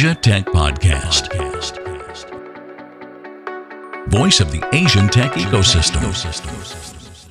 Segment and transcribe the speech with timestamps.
[0.00, 1.28] Asia Tech Podcast.
[4.08, 6.00] Voice of the Asian tech ecosystem.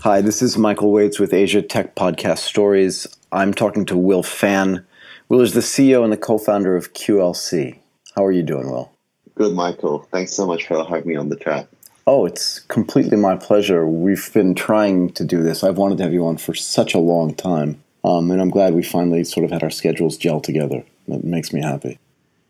[0.01, 3.07] Hi, this is Michael Waitze with Asia Tech Podcast Stories.
[3.31, 4.85] I'm talking to Will Fan.
[5.29, 7.79] Will is the CEO and the co founder of QLC.
[8.15, 8.91] How are you doing, Will?
[9.33, 10.07] Good, Michael.
[10.11, 11.67] Thanks so much for having me on the chat.
[12.05, 13.87] Oh, it's completely my pleasure.
[13.87, 15.63] We've been trying to do this.
[15.63, 17.81] I've wanted to have you on for such a long time.
[18.03, 20.83] Um, and I'm glad we finally sort of had our schedules gel together.
[21.07, 21.97] That makes me happy.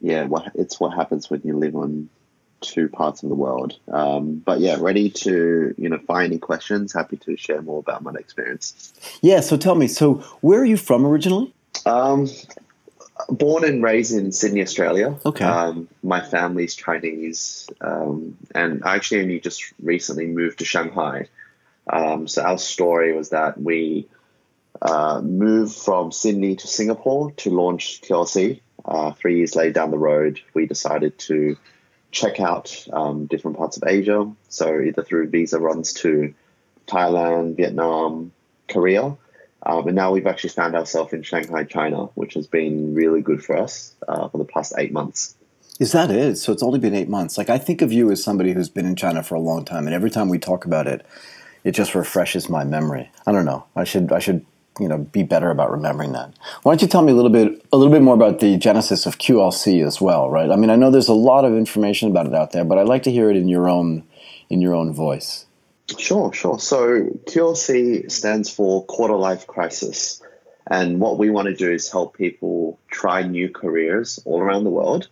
[0.01, 2.09] Yeah, it's what happens when you live on
[2.61, 3.77] two parts of the world.
[3.91, 6.93] Um, but yeah, ready to you know fire any questions.
[6.93, 8.93] Happy to share more about my experience.
[9.21, 9.41] Yeah.
[9.41, 9.87] So tell me.
[9.87, 11.53] So where are you from originally?
[11.85, 12.27] Um,
[13.29, 15.17] born and raised in Sydney, Australia.
[15.25, 15.45] Okay.
[15.45, 21.27] Um, my family's Chinese, um, and I actually only just recently moved to Shanghai.
[21.91, 24.07] Um, so our story was that we
[24.81, 28.61] uh, moved from Sydney to Singapore to launch QLC.
[28.85, 31.57] Uh, three years later down the road, we decided to
[32.11, 34.31] check out um, different parts of Asia.
[34.47, 36.33] So either through visa runs to
[36.87, 38.31] Thailand, Vietnam,
[38.67, 39.17] Korea.
[39.61, 43.43] Um, and now we've actually found ourselves in Shanghai, China, which has been really good
[43.43, 45.35] for us uh, for the past eight months.
[45.79, 46.37] Is that it?
[46.37, 47.37] So it's only been eight months.
[47.37, 49.85] Like I think of you as somebody who's been in China for a long time,
[49.85, 51.05] and every time we talk about it,
[51.63, 53.11] it just refreshes my memory.
[53.25, 53.65] I don't know.
[53.75, 54.45] I should I should
[54.79, 56.33] you know be better about remembering that.
[56.63, 59.05] Why don't you tell me a little bit a little bit more about the genesis
[59.05, 60.51] of QLC as well, right?
[60.51, 62.87] I mean, I know there's a lot of information about it out there, but I'd
[62.87, 64.03] like to hear it in your own
[64.49, 65.45] in your own voice.
[65.97, 66.59] Sure, sure.
[66.59, 70.21] So QLC stands for quarter life crisis.
[70.67, 74.69] And what we want to do is help people try new careers all around the
[74.69, 75.07] world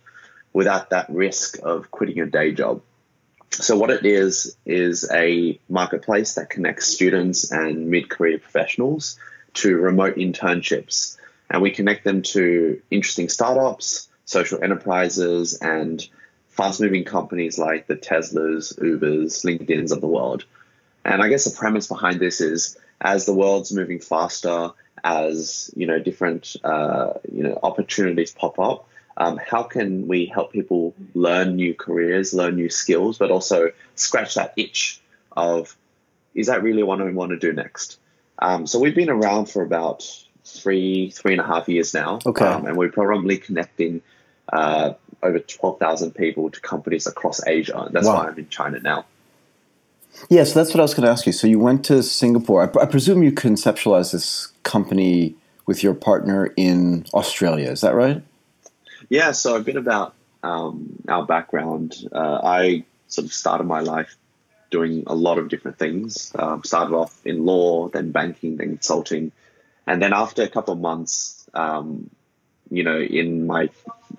[0.52, 2.82] without that risk of quitting your day job.
[3.50, 9.18] So what it is is a marketplace that connects students and mid-career professionals
[9.58, 11.16] to remote internships.
[11.50, 16.06] And we connect them to interesting startups, social enterprises, and
[16.48, 20.44] fast moving companies like the Teslas, Ubers, LinkedIn's of the world.
[21.04, 24.70] And I guess the premise behind this is as the world's moving faster,
[25.04, 30.52] as you know, different uh, you know opportunities pop up, um, how can we help
[30.52, 35.00] people learn new careers, learn new skills, but also scratch that itch
[35.32, 35.76] of
[36.34, 37.98] is that really what I want to do next?
[38.38, 40.04] Um, so we've been around for about
[40.44, 42.20] three, three and a half years now.
[42.24, 42.44] Okay.
[42.44, 44.02] Um, and we're probably connecting
[44.52, 47.88] uh, over 12,000 people to companies across Asia.
[47.92, 48.16] That's wow.
[48.16, 49.04] why I'm in China now.
[50.30, 51.32] Yeah, so that's what I was going to ask you.
[51.32, 52.62] So you went to Singapore.
[52.62, 55.34] I, I presume you conceptualized this company
[55.66, 57.70] with your partner in Australia.
[57.70, 58.22] Is that right?
[59.10, 61.96] Yeah, so a bit about um, our background.
[62.10, 64.16] Uh, I sort of started my life
[64.70, 66.32] doing a lot of different things.
[66.38, 69.32] Um, started off in law, then banking, then consulting,
[69.86, 72.10] and then after a couple of months, um,
[72.70, 73.70] you know, in my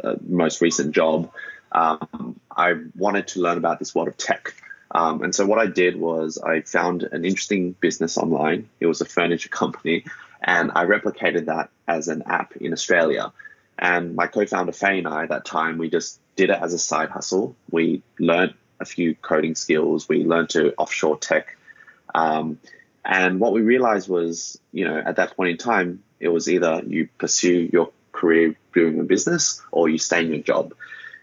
[0.04, 1.32] uh, most recent job,
[1.72, 4.56] um, I wanted to learn about this world of tech.
[4.92, 8.68] Um, and so what I did was I found an interesting business online.
[8.80, 10.06] It was a furniture company,
[10.42, 13.32] and I replicated that as an app in Australia.
[13.78, 16.80] And my co-founder Faye and I, at that time, we just did it as a
[16.80, 17.56] side hustle.
[17.70, 20.08] We learned a few coding skills.
[20.08, 21.58] We learned to offshore tech.
[22.14, 22.60] Um,
[23.06, 26.82] and what we realized was, you know, at that point in time, it was either
[26.86, 30.74] you pursue your career doing a business or you stay in your job.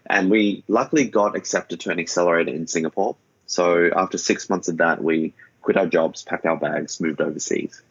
[0.05, 3.15] And we luckily got accepted to an accelerator in Singapore.
[3.45, 7.81] So after six months of that, we quit our jobs, packed our bags, moved overseas.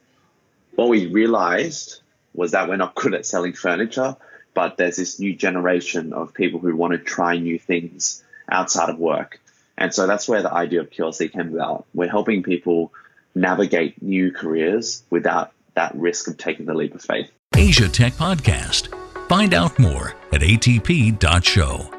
[0.75, 2.01] What we realized
[2.35, 4.17] was that we're not good at selling furniture,
[4.55, 8.99] but there's this new generation of people who want to try new things outside of
[8.99, 9.41] work.
[9.79, 11.87] And so that's where the idea of QLC came about.
[11.95, 12.93] We're helping people
[13.35, 17.31] navigate new careers without that risk of taking the leap of faith.
[17.55, 18.89] Asia Tech Podcast.
[19.29, 21.93] Find out more at atp.show.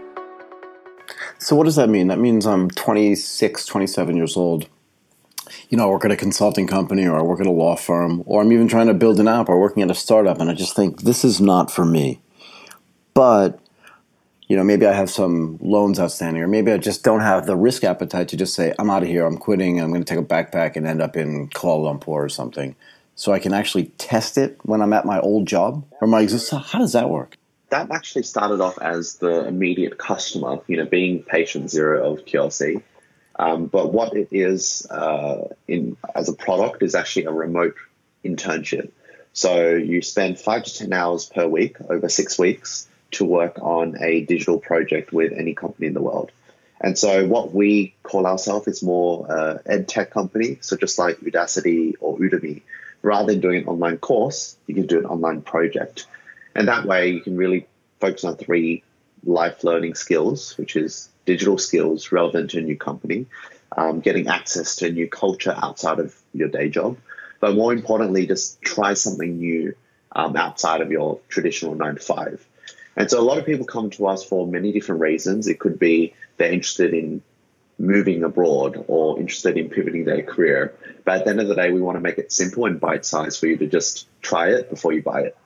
[1.40, 2.08] So, what does that mean?
[2.08, 4.68] That means I'm 26, 27 years old.
[5.70, 8.24] You know, I work at a consulting company or I work at a law firm
[8.26, 10.54] or I'm even trying to build an app or working at a startup and I
[10.54, 12.22] just think this is not for me.
[13.14, 13.60] But
[14.48, 17.56] you know, maybe I have some loans outstanding, or maybe I just don't have the
[17.56, 20.24] risk appetite to just say, I'm out of here, I'm quitting, I'm going to take
[20.24, 22.76] a backpack and end up in Kuala Lumpur or something.
[23.16, 26.60] So I can actually test it when I'm at my old job or my existing.
[26.60, 27.36] How does that work?
[27.70, 32.82] That actually started off as the immediate customer, you know, being patient zero of QLC.
[33.38, 37.76] Um, but what it is uh, in as a product is actually a remote
[38.24, 38.92] internship.
[39.34, 44.02] So you spend five to ten hours per week over six weeks to work on
[44.02, 46.32] a digital project with any company in the world.
[46.80, 50.60] And so what we call ourselves is more uh, ed tech company.
[50.62, 52.62] So just like Udacity or Udemy,
[53.02, 56.06] rather than doing an online course, you can do an online project.
[56.54, 57.68] And that way you can really
[58.00, 58.84] focus on three
[59.26, 63.26] life learning skills, which is digital skills relevant to a new company,
[63.76, 66.98] um, getting access to a new culture outside of your day job,
[67.40, 69.76] but more importantly, just try something new
[70.12, 72.46] um, outside of your traditional nine to five.
[72.98, 75.48] And so a lot of people come to us for many different reasons.
[75.48, 77.22] It could be they're interested in
[77.80, 80.76] moving abroad or interested in pivoting their career.
[81.06, 83.06] But at the end of the day, we want to make it simple and bite
[83.06, 85.38] sized for you to just try it before you buy it.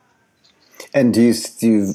[0.93, 1.93] And do you, do you,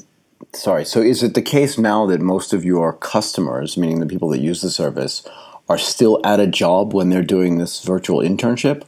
[0.53, 4.29] sorry, so is it the case now that most of your customers, meaning the people
[4.29, 5.27] that use the service,
[5.67, 8.83] are still at a job when they're doing this virtual internship?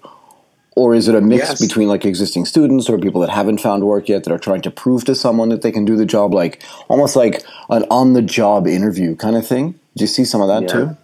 [0.80, 1.60] Or is it a mix yes.
[1.60, 4.72] between like existing students or people that haven't found work yet that are trying to
[4.72, 8.22] prove to someone that they can do the job, like almost like an on the
[8.22, 9.78] job interview kind of thing?
[9.98, 10.68] Do you see some of that yeah.
[10.68, 10.98] too?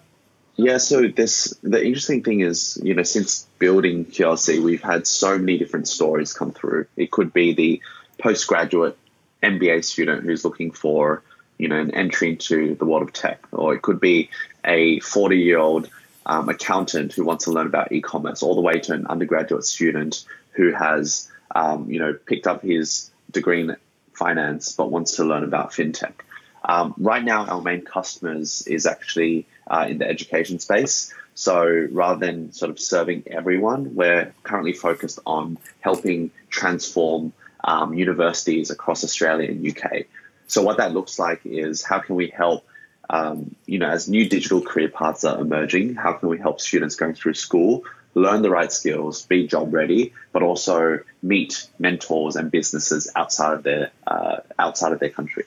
[0.56, 5.38] Yeah, so this the interesting thing is, you know, since building QLC, we've had so
[5.38, 6.86] many different stories come through.
[6.96, 7.82] It could be the
[8.18, 8.98] postgraduate
[9.44, 11.22] MBA student who's looking for,
[11.58, 14.30] you know, an entry into the world of tech, or it could be
[14.64, 15.90] a 40 year old
[16.26, 20.26] um, accountant who wants to learn about e-commerce, all the way to an undergraduate student
[20.52, 23.76] who has, um, you know, picked up his degree in
[24.14, 26.14] finance but wants to learn about fintech.
[26.68, 31.14] Um, right now, our main customers is actually uh, in the education space.
[31.36, 37.34] So rather than sort of serving everyone, we're currently focused on helping transform
[37.64, 40.06] um, universities across Australia and UK.
[40.48, 42.66] So what that looks like is how can we help
[43.10, 46.96] um, you know, as new digital career paths are emerging, how can we help students
[46.96, 47.84] going through school
[48.16, 53.64] learn the right skills, be job ready, but also meet mentors and businesses outside of
[53.64, 55.44] their uh, outside of their country?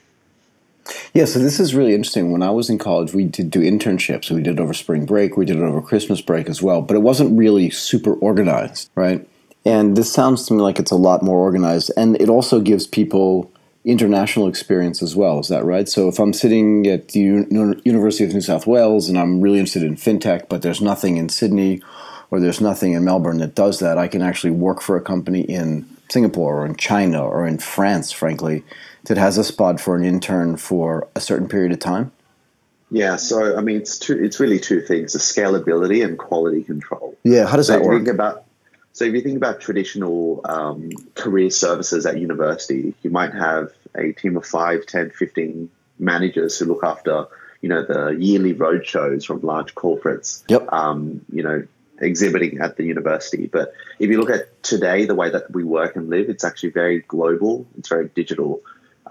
[1.13, 2.31] Yeah, so this is really interesting.
[2.31, 4.31] When I was in college, we did do internships.
[4.31, 6.95] We did it over spring break, we did it over Christmas break as well, but
[6.95, 9.27] it wasn't really super organized, right?
[9.65, 12.87] And this sounds to me like it's a lot more organized, and it also gives
[12.87, 13.51] people
[13.89, 15.39] international experience as well.
[15.39, 15.87] Is that right?
[15.87, 19.59] So if I'm sitting at the U- University of New South Wales and I'm really
[19.59, 21.81] interested in fintech, but there's nothing in Sydney
[22.31, 25.41] or there's nothing in Melbourne that does that, I can actually work for a company
[25.41, 28.63] in Singapore or in China or in France, frankly,
[29.05, 32.11] that has a spot for an intern for a certain period of time.
[32.91, 34.17] Yeah, so I mean, it's two.
[34.17, 37.15] It's really two things: the scalability and quality control.
[37.23, 38.07] Yeah, how does so that work?
[38.07, 38.45] About
[38.93, 44.11] so if you think about traditional um, career services at university, you might have a
[44.13, 47.27] team of 5, 10, 15 managers who look after,
[47.61, 50.71] you know, the yearly road shows from large corporates, yep.
[50.71, 51.65] um, you know,
[52.01, 53.47] exhibiting at the university.
[53.47, 56.71] But if you look at today, the way that we work and live, it's actually
[56.71, 57.67] very global.
[57.77, 58.61] It's very digital.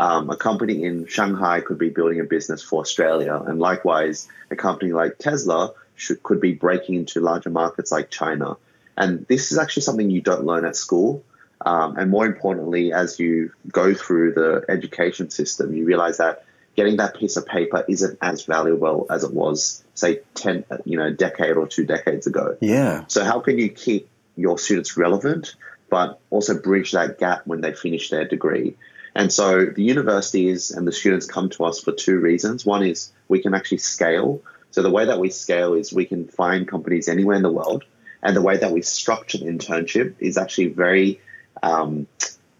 [0.01, 4.57] Um, a company in Shanghai could be building a business for Australia, and likewise, a
[4.57, 8.57] company like Tesla should, could be breaking into larger markets like China.
[8.97, 11.25] And this is actually something you don't learn at school.
[11.65, 16.45] Um, and more importantly, as you go through the education system, you realize that
[16.77, 21.07] getting that piece of paper isn't as valuable as it was, say, 10, you know,
[21.07, 22.57] a decade or two decades ago.
[22.61, 23.05] Yeah.
[23.09, 25.57] So how can you keep your students relevant,
[25.91, 28.77] but also bridge that gap when they finish their degree?
[29.17, 32.65] And so the universities and the students come to us for two reasons.
[32.65, 34.43] One is we can actually scale.
[34.71, 37.85] So the way that we scale is we can find companies anywhere in the world–
[38.23, 41.21] and the way that we structure the internship is actually very
[41.63, 42.07] um,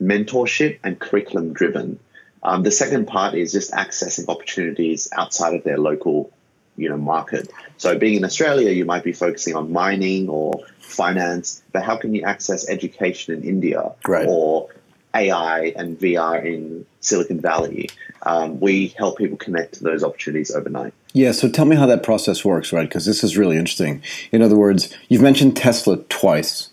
[0.01, 1.99] mentorship and curriculum driven.
[2.43, 6.31] Um, the second part is just accessing opportunities outside of their local,
[6.77, 7.51] you know, market.
[7.77, 12.15] So, being in Australia, you might be focusing on mining or finance, but how can
[12.15, 14.27] you access education in India right.
[14.29, 14.69] or
[15.15, 17.91] AI and VR in Silicon Valley?
[18.23, 20.93] Um, we help people connect to those opportunities overnight.
[21.13, 22.89] Yeah, so tell me how that process works, right?
[22.89, 24.03] Because this is really interesting.
[24.33, 26.71] In other words, you've mentioned Tesla twice.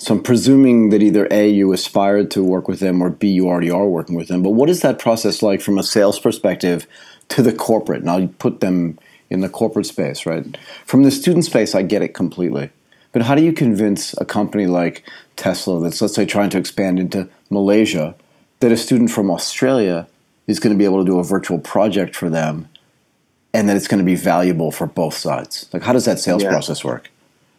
[0.00, 3.48] So I'm presuming that either A, you aspired to work with them, or B, you
[3.48, 4.44] already are working with them.
[4.44, 6.86] But what is that process like from a sales perspective
[7.30, 8.04] to the corporate?
[8.04, 10.56] Now you put them in the corporate space, right?
[10.84, 12.70] From the student space, I get it completely.
[13.12, 15.02] But how do you convince a company like
[15.34, 18.14] Tesla that's, let's say, trying to expand into Malaysia,
[18.60, 20.06] that a student from Australia
[20.46, 22.68] is going to be able to do a virtual project for them
[23.52, 25.68] and that it's going to be valuable for both sides?
[25.72, 26.50] Like, how does that sales yeah.
[26.50, 27.10] process work?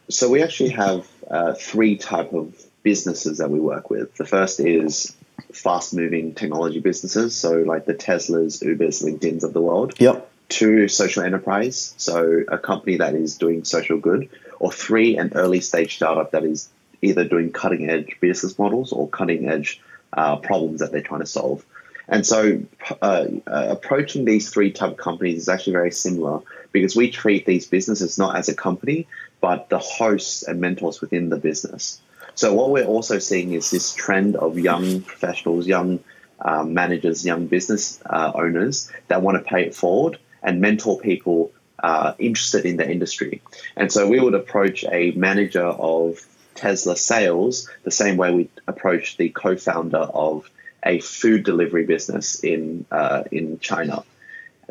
[0.10, 4.16] So we actually have uh, three type of businesses that we work with.
[4.16, 5.16] The first is
[5.54, 9.94] fast-moving technology businesses, so like the Teslas, Ubers, LinkedIn's of the world.
[10.00, 10.30] Yep.
[10.50, 14.30] Two, social enterprise, so a company that is doing social good.
[14.60, 16.70] Or three, an early stage startup that is
[17.02, 19.82] either doing cutting edge business models or cutting edge
[20.12, 21.64] uh, problems that they're trying to solve.
[22.08, 22.62] And so,
[23.02, 27.46] uh, uh, approaching these three type of companies is actually very similar because we treat
[27.46, 29.08] these businesses not as a company,
[29.42, 32.00] but the hosts and mentors within the business.
[32.36, 36.00] So, what we're also seeing is this trend of young professionals, young
[36.40, 41.52] um, managers, young business uh, owners that want to pay it forward and mentor people
[41.84, 43.42] uh, interested in the industry.
[43.76, 49.18] And so we would approach a manager of Tesla sales the same way we approach
[49.18, 50.50] the co-founder of
[50.84, 54.04] a food delivery business in uh, in China.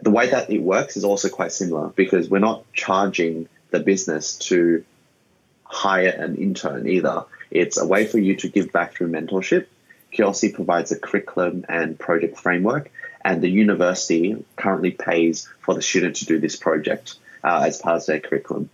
[0.00, 4.36] The way that it works is also quite similar because we're not charging the business
[4.38, 4.84] to
[5.64, 7.24] hire an intern either.
[7.50, 9.66] It's a way for you to give back through mentorship.
[10.12, 12.90] QLC provides a curriculum and project framework,
[13.24, 17.96] and the university currently pays for the student to do this project uh, as part
[17.96, 18.70] of their curriculum.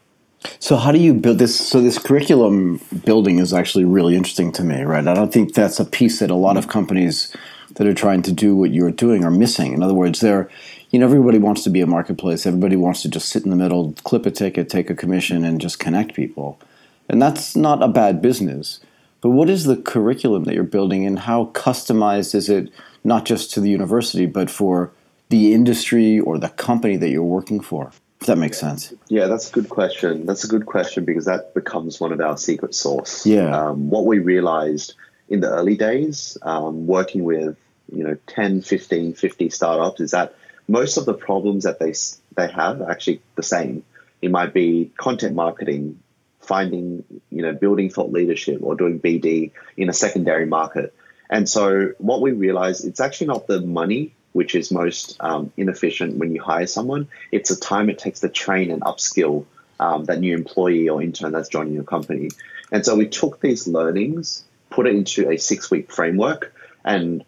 [0.59, 1.59] So how do you build this?
[1.69, 5.07] So this curriculum building is actually really interesting to me, right?
[5.07, 7.35] I don't think that's a piece that a lot of companies
[7.75, 9.73] that are trying to do what you're doing are missing.
[9.73, 10.49] In other words, they're
[10.95, 12.47] you know everybody wants to be a marketplace.
[12.47, 15.61] Everybody wants to just sit in the middle, clip a ticket, take a commission, and
[15.61, 16.61] just connect people.
[17.09, 18.79] And that's not a bad business.
[19.21, 22.71] But what is the curriculum that you're building, and how customized is it?
[23.03, 24.93] Not just to the university, but for
[25.31, 27.91] the industry or the company that you're working for.
[28.21, 28.95] If that makes sense.
[29.09, 30.27] Yeah, that's a good question.
[30.27, 33.27] That's a good question because that becomes one of our secret sauce.
[33.27, 33.51] Yeah.
[33.51, 34.95] Um, what we realized
[35.29, 37.57] in the early days, um, working with
[37.93, 40.37] you know 10, 15, 50 startups, is that
[40.69, 41.95] most of the problems that they
[42.37, 43.85] they have are actually the same.
[44.23, 46.01] It might be content marketing,
[46.41, 50.95] finding you know building thought leadership, or doing BD in a secondary market.
[51.31, 56.19] And so what we realized, it's actually not the money which is most um, inefficient
[56.19, 57.09] when you hire someone.
[57.31, 59.47] It's the time it takes to train and upskill
[59.79, 62.31] um, that new employee or intern that's joining your company.
[62.73, 66.53] And so we took these learnings, put it into a six week framework,
[66.85, 67.25] and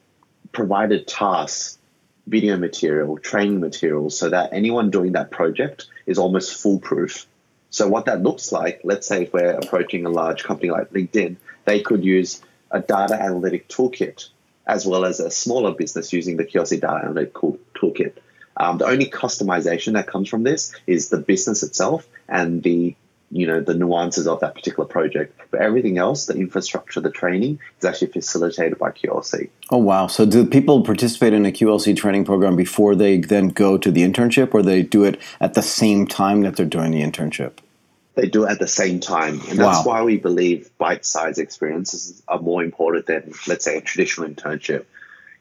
[0.51, 1.79] provided tasks,
[2.27, 7.27] video material, training materials, so that anyone doing that project is almost foolproof.
[7.71, 11.37] So, what that looks like, let's say if we're approaching a large company like LinkedIn,
[11.65, 14.29] they could use a data analytic toolkit
[14.67, 18.15] as well as a smaller business using the QLC Data Analytic Toolkit.
[18.57, 22.97] Um, the only customization that comes from this is the business itself and the
[23.31, 25.39] you know the nuances of that particular project.
[25.51, 29.51] But everything else, the infrastructure, the training, is actually facilitated by QLC.
[29.71, 30.07] Oh wow!
[30.07, 34.03] So do people participate in a QLC training program before they then go to the
[34.03, 37.59] internship, or they do it at the same time that they're doing the internship?
[38.17, 39.41] they do it at the same time.
[39.49, 39.93] And that's wow.
[39.93, 44.87] why we believe bite sized experiences are more important than, let's say, a traditional internship.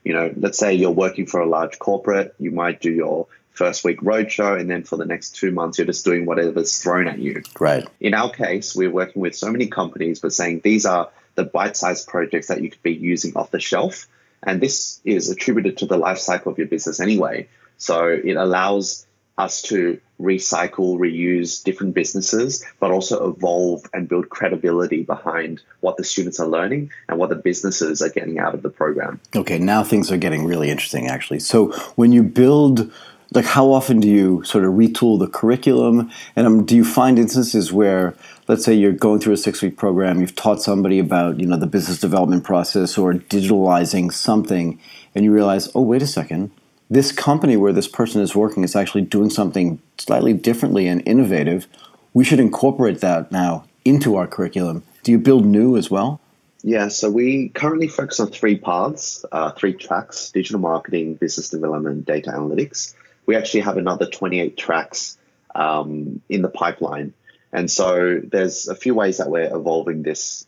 [0.04, 3.84] You know, let's say you're working for a large corporate, you might do your first
[3.84, 7.20] week roadshow, and then for the next two months, you're just doing whatever's thrown at
[7.20, 7.42] you.
[7.60, 7.88] Right.
[8.00, 11.78] In our case, we're working with so many companies, but saying these are the bite
[11.78, 14.08] sized projects that you could be using off the shelf.
[14.44, 17.48] And this is attributed to the life cycle of your business anyway.
[17.78, 19.06] So it allows
[19.38, 26.04] us to recycle, reuse different businesses, but also evolve and build credibility behind what the
[26.04, 29.20] students are learning and what the businesses are getting out of the program.
[29.36, 31.40] Okay, now things are getting really interesting actually.
[31.40, 32.92] So when you build
[33.36, 37.20] like how often do you sort of retool the curriculum and um, do you find
[37.20, 38.16] instances where
[38.48, 41.58] let's say you're going through a six week program you've taught somebody about you know
[41.58, 44.80] the business development process or digitalizing something
[45.14, 46.52] and you realize oh wait a second
[46.90, 51.68] this company where this person is working is actually doing something slightly differently and innovative.
[52.14, 54.84] We should incorporate that now into our curriculum.
[55.04, 56.20] Do you build new as well?
[56.64, 62.06] Yeah, so we currently focus on three paths, uh, three tracks digital marketing, business development,
[62.06, 62.96] data analytics.
[63.26, 65.18] We actually have another 28 tracks
[65.54, 67.14] um, in the pipeline.
[67.52, 70.46] And so there's a few ways that we're evolving this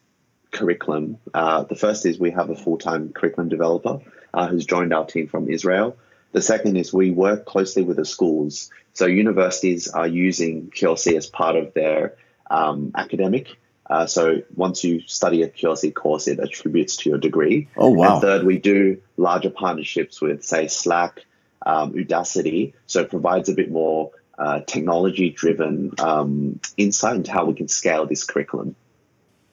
[0.52, 1.18] curriculum.
[1.34, 4.00] Uh, the first is we have a full time curriculum developer
[4.34, 5.98] uh, who's joined our team from Israel.
[6.34, 8.70] The second is we work closely with the schools.
[8.94, 12.16] So universities are using QLC as part of their
[12.50, 13.56] um, academic.
[13.90, 17.70] Uh, so once you study a QLC course, it attributes to your degree.
[17.78, 18.14] Oh wow!
[18.14, 21.22] And third, we do larger partnerships with, say, Slack,
[21.66, 22.74] um, Udacity.
[22.86, 28.06] So it provides a bit more uh, technology-driven um, insight into how we can scale
[28.06, 28.76] this curriculum.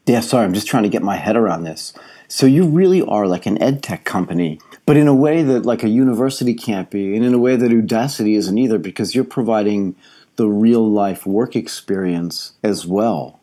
[0.07, 1.95] Yeah, sorry, I'm just trying to get my head around this.
[2.29, 5.83] So you really are like an ed tech company but in a way that like
[5.83, 9.97] a university can't be, and in a way that Udacity isn't either, because you're providing
[10.37, 13.41] the real life work experience as well.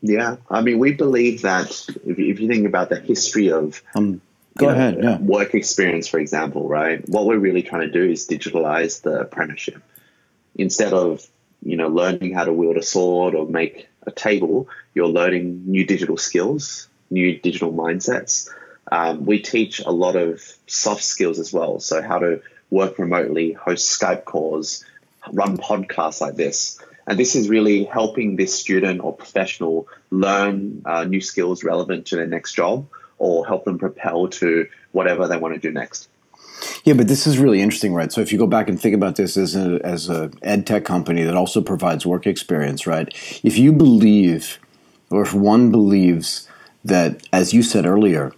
[0.00, 1.70] Yeah, I mean, we believe that
[2.06, 4.20] if, if you think about the history of um,
[4.58, 5.18] go know, ahead, yeah.
[5.18, 7.06] work experience, for example, right?
[7.08, 9.82] What we're really trying to do is digitalize the apprenticeship
[10.56, 11.26] instead of
[11.62, 14.68] you know learning how to wield a sword or make a table.
[14.94, 18.48] You're learning new digital skills, new digital mindsets
[18.90, 21.80] um, we teach a lot of soft skills as well.
[21.80, 24.84] So, how to work remotely, host Skype calls,
[25.32, 26.80] run podcasts like this.
[27.06, 32.16] And this is really helping this student or professional learn uh, new skills relevant to
[32.16, 32.86] their next job
[33.18, 36.08] or help them propel to whatever they want to do next.
[36.84, 38.10] Yeah, but this is really interesting, right?
[38.10, 40.84] So if you go back and think about this as a as a ed tech
[40.84, 43.08] company that also provides work experience, right?
[43.42, 44.58] If you believe,
[45.10, 46.48] or if one believes
[46.84, 48.32] that, as you said earlier,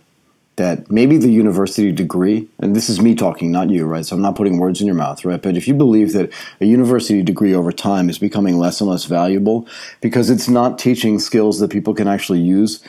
[0.61, 4.05] that maybe the university degree, and this is me talking, not you, right?
[4.05, 5.40] So I'm not putting words in your mouth, right?
[5.40, 9.07] But if you believe that a university degree over time is becoming less and less
[9.07, 9.67] valuable
[10.02, 12.85] because it's not teaching skills that people can actually use,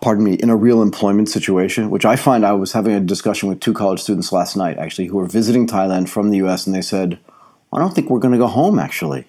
[0.00, 3.48] pardon me, in a real employment situation, which I find I was having a discussion
[3.48, 6.74] with two college students last night, actually, who were visiting Thailand from the US, and
[6.74, 7.20] they said,
[7.72, 9.26] I don't think we're going to go home, actually.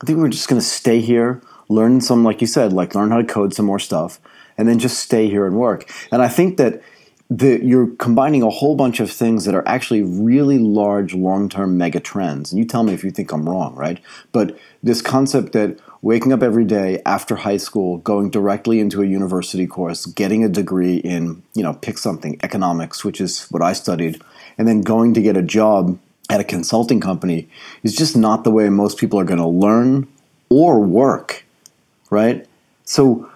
[0.00, 3.10] I think we're just going to stay here, learn some, like you said, like learn
[3.10, 4.20] how to code some more stuff,
[4.56, 5.90] and then just stay here and work.
[6.12, 6.82] And I think that
[7.30, 12.00] the, you're combining a whole bunch of things that are actually really large long-term mega
[12.00, 12.52] trends.
[12.52, 14.00] And you tell me if you think i'm wrong right?
[14.32, 19.06] But this concept that waking up every day after high school going directly into a
[19.06, 23.74] university course getting a degree in you know pick something economics which is what i
[23.74, 24.18] studied
[24.56, 25.98] and then going to get a job
[26.30, 27.46] at a consulting company
[27.82, 30.08] is just not the way most people are going to learn
[30.48, 31.44] or work
[32.10, 32.46] right?
[32.84, 33.29] So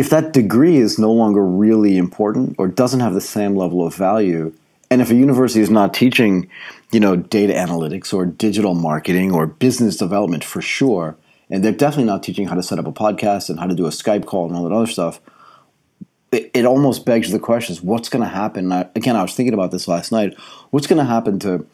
[0.00, 3.94] if that degree is no longer really important or doesn't have the same level of
[3.94, 4.50] value,
[4.90, 6.48] and if a university is not teaching,
[6.90, 11.18] you know, data analytics or digital marketing or business development for sure,
[11.50, 13.84] and they're definitely not teaching how to set up a podcast and how to do
[13.84, 15.20] a Skype call and all that other stuff,
[16.32, 18.72] it, it almost begs the questions: What's going to happen?
[18.72, 20.32] I, again, I was thinking about this last night.
[20.70, 21.66] What's going to happen to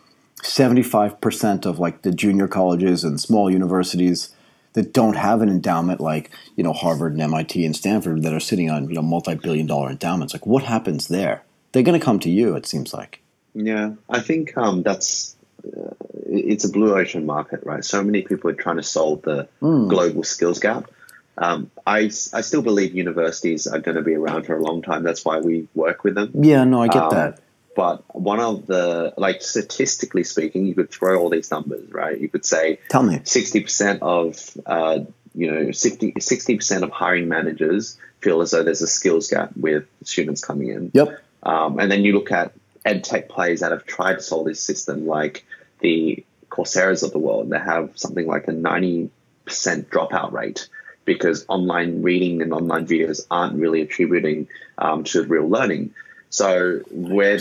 [0.42, 4.35] seventy-five percent of like the junior colleges and small universities?
[4.76, 8.40] That don't have an endowment like you know Harvard and MIT and Stanford that are
[8.40, 10.35] sitting on you know multi-billion dollar endowments.
[10.35, 11.42] Like what happens there?
[11.73, 12.54] They're going to come to you.
[12.54, 13.23] It seems like.
[13.54, 15.35] Yeah, I think um, that's
[15.66, 15.95] uh,
[16.26, 17.85] it's a blue ocean market, right?
[17.85, 19.88] So many people are trying to solve the mm.
[19.88, 20.90] global skills gap.
[21.38, 25.02] Um, I, I still believe universities are going to be around for a long time.
[25.02, 26.30] That's why we work with them.
[26.35, 27.40] Yeah, no, I get um, that.
[27.76, 32.18] But one of the, like statistically speaking, you could throw all these numbers, right?
[32.18, 35.00] You could say, tell me, 60% of, uh,
[35.35, 39.85] you know, 60, percent of hiring managers feel as though there's a skills gap with
[40.03, 40.90] students coming in.
[40.94, 41.20] Yep.
[41.42, 42.55] Um, and then you look at
[42.87, 45.44] ed tech players that have tried to solve this system, like
[45.81, 49.11] the Coursera's of the world, they have something like a 90%
[49.46, 50.68] dropout rate
[51.05, 54.48] because online reading and online videos aren't really attributing
[54.79, 55.94] um, to real learning.
[56.31, 57.39] So where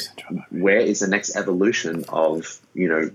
[0.49, 3.11] where is the next evolution of you know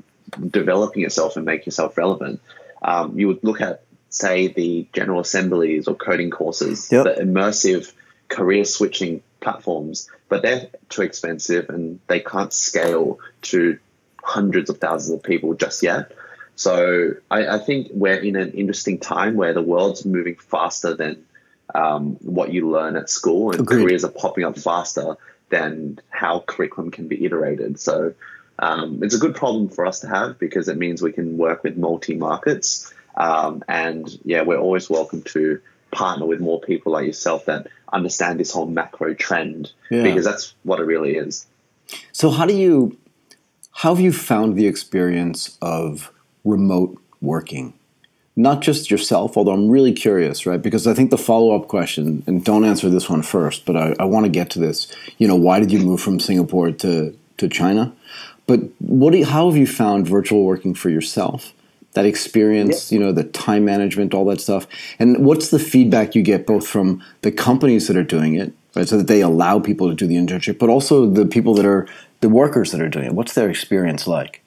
[0.49, 2.41] developing yourself and make yourself relevant?
[2.83, 7.05] Um, you would look at say the general assemblies or coding courses, yep.
[7.05, 7.93] the immersive
[8.29, 13.79] career switching platforms, but they're too expensive and they can't scale to
[14.23, 16.13] hundreds of thousands of people just yet.
[16.57, 21.25] So I, I think we're in an interesting time where the world's moving faster than
[21.75, 23.85] um, what you learn at school, and Agreed.
[23.85, 25.17] careers are popping up faster
[25.51, 27.79] than how curriculum can be iterated.
[27.79, 28.15] So
[28.59, 31.63] um, it's a good problem for us to have because it means we can work
[31.63, 32.93] with multi markets.
[33.17, 35.61] Um, and yeah, we're always welcome to
[35.91, 40.03] partner with more people like yourself that understand this whole macro trend yeah.
[40.03, 41.47] because that's what it really is.
[42.13, 42.97] So how do you
[43.73, 46.13] how have you found the experience of
[46.45, 47.75] remote working?
[48.37, 50.61] Not just yourself, although I'm really curious, right?
[50.61, 53.95] Because I think the follow up question, and don't answer this one first, but I,
[53.99, 54.93] I want to get to this.
[55.19, 57.93] You know, why did you move from Singapore to, to China?
[58.47, 59.15] But what?
[59.15, 61.53] You, how have you found virtual working for yourself?
[61.95, 64.67] That experience, you know, the time management, all that stuff,
[65.01, 68.89] and what's the feedback you get both from the companies that are doing it, right,
[68.89, 71.89] so that they allow people to do the internship, but also the people that are
[72.21, 73.15] the workers that are doing it.
[73.15, 74.41] What's their experience like?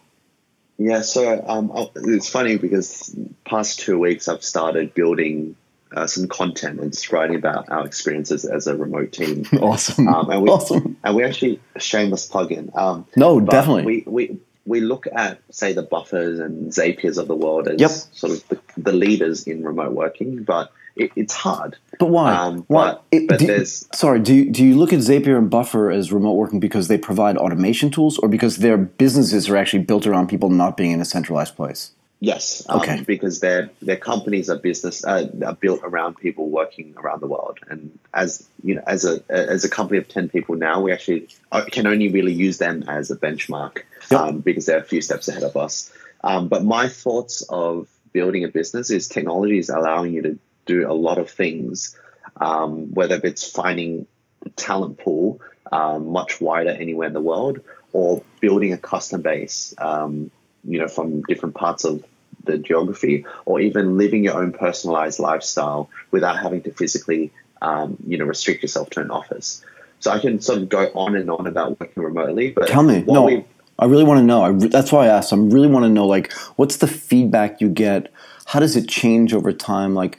[0.78, 5.56] Yeah, so um, it's funny because past two weeks I've started building
[5.96, 9.46] uh, some content and just writing about our experiences as a remote team.
[9.62, 10.08] Awesome.
[10.08, 10.98] Um, and we, awesome.
[11.04, 12.72] And we actually shameless plug-in.
[12.76, 13.86] Um, no, definitely.
[13.86, 17.92] We, we we look at say the buffers and Zapiers of the world as yep.
[17.92, 21.78] sort of the, the leaders in remote working, but it, it's hard.
[22.00, 22.34] But why?
[22.34, 22.92] Um, why?
[22.92, 24.20] But, it, but do, there's sorry.
[24.20, 27.38] Do you, do you look at Zapier and Buffer as remote working because they provide
[27.38, 31.06] automation tools, or because their businesses are actually built around people not being in a
[31.06, 31.92] centralized place?
[32.20, 32.66] Yes.
[32.70, 33.04] Um, okay.
[33.06, 37.60] Because their their companies are business uh, are built around people working around the world,
[37.70, 41.28] and as you know, as a as a company of ten people now, we actually
[41.52, 44.22] uh, can only really use them as a benchmark yep.
[44.22, 45.92] um, because they're a few steps ahead of us.
[46.24, 50.90] Um, but my thoughts of building a business is technology is allowing you to do
[50.90, 51.98] a lot of things,
[52.38, 54.08] um, whether it's finding
[54.56, 55.40] talent pool
[55.72, 57.62] um, much wider anywhere in the world
[57.94, 60.30] or building a custom base, um,
[60.64, 62.04] you know, from different parts of
[62.46, 68.18] the geography, or even living your own personalized lifestyle without having to physically, um, you
[68.18, 69.64] know, restrict yourself to an office.
[70.00, 72.52] So I can sort of go on and on about working remotely.
[72.52, 73.46] But Tell me, no,
[73.80, 74.44] I really want to know.
[74.44, 75.32] I re- that's why I asked.
[75.32, 78.12] I really want to know, like, what's the feedback you get?
[78.48, 79.96] How does it change over time?
[79.96, 80.18] Like,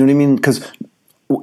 [0.00, 0.36] you know what I mean?
[0.36, 0.70] Because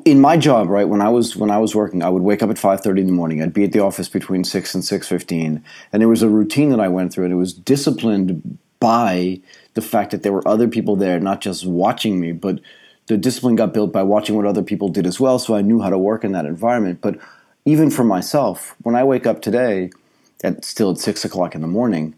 [0.05, 2.49] in my job, right, when I was when I was working, I would wake up
[2.49, 3.41] at five thirty in the morning.
[3.41, 6.69] I'd be at the office between six and six fifteen, and there was a routine
[6.69, 9.39] that I went through, and it was disciplined by
[9.73, 12.59] the fact that there were other people there, not just watching me, but
[13.07, 15.39] the discipline got built by watching what other people did as well.
[15.39, 16.99] So I knew how to work in that environment.
[17.01, 17.17] But
[17.65, 19.91] even for myself, when I wake up today,
[20.43, 22.15] at still at six o'clock in the morning,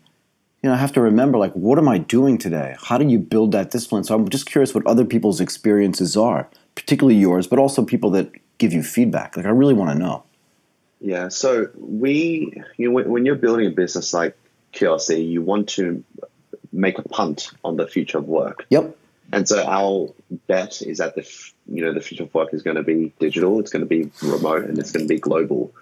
[0.65, 2.75] you know, I have to remember like, what am I doing today?
[2.81, 4.03] How do you build that discipline?
[4.03, 8.31] So I'm just curious what other people's experiences are, particularly yours, but also people that
[8.57, 9.37] give you feedback.
[9.37, 10.23] Like, I really want to know.
[10.99, 14.35] Yeah, so we, you know, when, you're building a business like
[14.73, 16.03] QLC, you want to
[16.73, 18.65] make a punt on the future of work.
[18.71, 18.97] Yep.
[19.31, 20.11] And so our
[20.47, 21.29] bet is that the
[21.67, 24.09] you know the future of work is going to be digital, it's going to be
[24.23, 25.75] remote, and it's going to be global.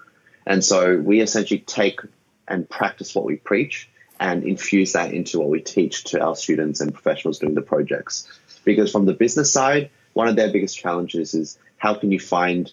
[0.44, 2.00] And so we essentially take
[2.46, 3.88] and practice what we preach
[4.20, 8.28] and infuse that into what we teach to our students and professionals doing the projects.
[8.64, 12.72] Because from the business side, one of their biggest challenges is how can you find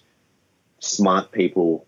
[0.80, 1.86] smart people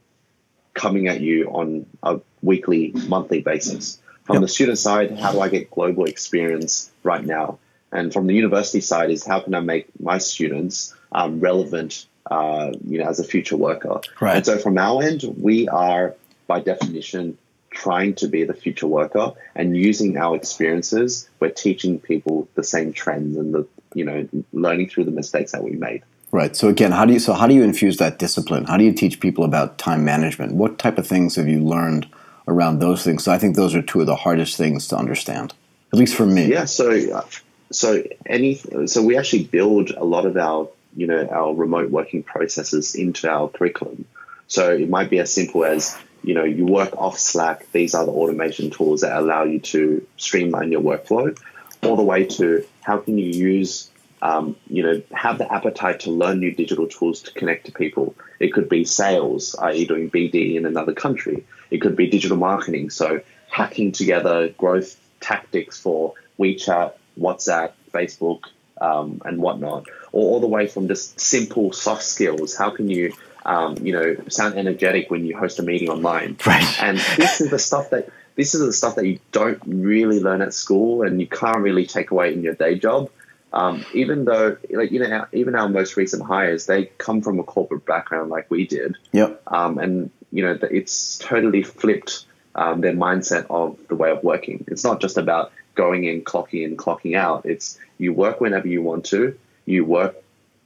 [0.75, 3.99] coming at you on a weekly, monthly basis.
[4.25, 4.43] From Yep.
[4.43, 7.59] the student side, how do I get global experience right now?
[7.93, 12.73] And from the university side, is how can I make my students um, relevant, uh,
[12.87, 14.01] you know, as a future worker?
[14.21, 14.37] Right.
[14.37, 16.15] And so from our end, we are
[16.47, 17.39] by definition
[17.75, 22.93] trying to be the future worker and using our experiences, we're teaching people the same
[22.93, 26.03] trends and the you know learning through the mistakes that we made.
[26.31, 26.57] Right.
[26.57, 28.65] So again, how do you so how do you infuse that discipline?
[28.65, 30.53] How do you teach people about time management?
[30.55, 32.09] What type of things have you learned
[32.49, 33.23] around those things?
[33.23, 35.55] So I think those are two of the hardest things to understand,
[35.93, 36.47] at least for me.
[36.47, 37.25] Yeah, so
[37.71, 42.23] so any so we actually build a lot of our you know our remote working
[42.23, 44.05] processes into our curriculum.
[44.47, 47.71] So it might be as simple as you know you work off Slack.
[47.73, 51.39] These are the automation tools that allow you to streamline your workflow,
[51.83, 53.91] all the way to how can you use
[54.23, 58.15] um, you know have the appetite to learn new digital tools to connect to people.
[58.41, 61.45] It could be sales, i.e., doing BD in another country.
[61.71, 68.45] It could be digital marketing, so hacking together growth tactics for WeChat, WhatsApp, Facebook,
[68.81, 72.57] um, and whatnot, or all the way from just simple soft skills.
[72.57, 76.37] How can you, um, you know, sound energetic when you host a meeting online?
[76.47, 76.83] Right.
[76.83, 80.43] And this is the stuff that this is the stuff that you don't really learn
[80.43, 83.11] at school, and you can't really take away in your day job.
[83.53, 87.45] Um, even though, like you know, even our most recent hires, they come from a
[87.45, 89.43] corporate background like we did, Yep.
[89.47, 92.25] um, and you know, it's totally flipped
[92.57, 94.65] um, their mindset of the way of working.
[94.67, 97.47] It's not just about going in, clocking in, clocking out.
[97.47, 99.39] It's you work whenever you want to.
[99.67, 100.17] You work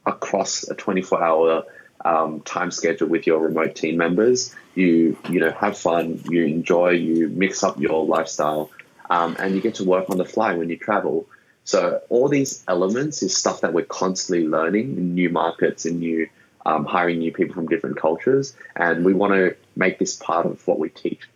[0.07, 1.65] across a 24 hour
[2.05, 4.55] um, time schedule with your remote team members.
[4.75, 6.21] You you know have fun.
[6.29, 6.91] You enjoy.
[6.91, 8.71] You mix up your lifestyle,
[9.11, 11.29] um, and you get to work on the fly when you travel.
[11.65, 16.29] So all these elements is stuff that we're constantly learning in new markets, in new
[16.65, 20.67] um, hiring new people from different cultures, and we want to make this part of
[20.67, 21.29] what we teach.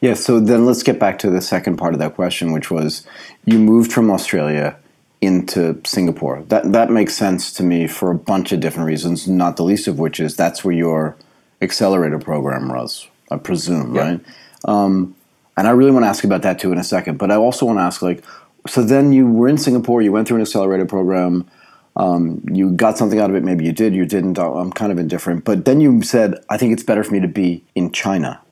[0.00, 3.06] Yeah, so then let's get back to the second part of that question, which was
[3.44, 4.78] you moved from Australia
[5.20, 6.42] into Singapore.
[6.48, 9.88] That that makes sense to me for a bunch of different reasons, not the least
[9.88, 11.16] of which is that's where your
[11.62, 14.20] accelerator program was, I presume, right?
[14.64, 15.14] Um,
[15.56, 17.18] and I really want to ask about that too in a second.
[17.18, 18.22] But I also want to ask, like,
[18.68, 21.48] so then you were in Singapore, you went through an accelerator program,
[21.96, 24.38] um, you got something out of it, maybe you did, you didn't.
[24.38, 25.44] I'm kind of indifferent.
[25.44, 28.42] But then you said, I think it's better for me to be in China.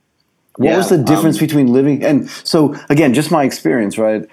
[0.57, 4.27] What Yeah, was the difference um, between living and so again, just my experience, right?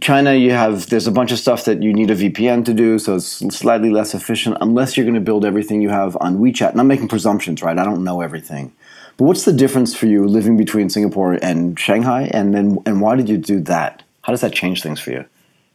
[0.00, 2.98] China, you have there's a bunch of stuff that you need a VPN to do,
[2.98, 6.70] so it's slightly less efficient unless you're going to build everything you have on WeChat.
[6.70, 7.78] And I'm making presumptions, right?
[7.78, 8.72] I don't know everything,
[9.16, 13.16] but what's the difference for you living between Singapore and Shanghai, and then and why
[13.16, 14.02] did you do that?
[14.22, 15.24] How does that change things for you?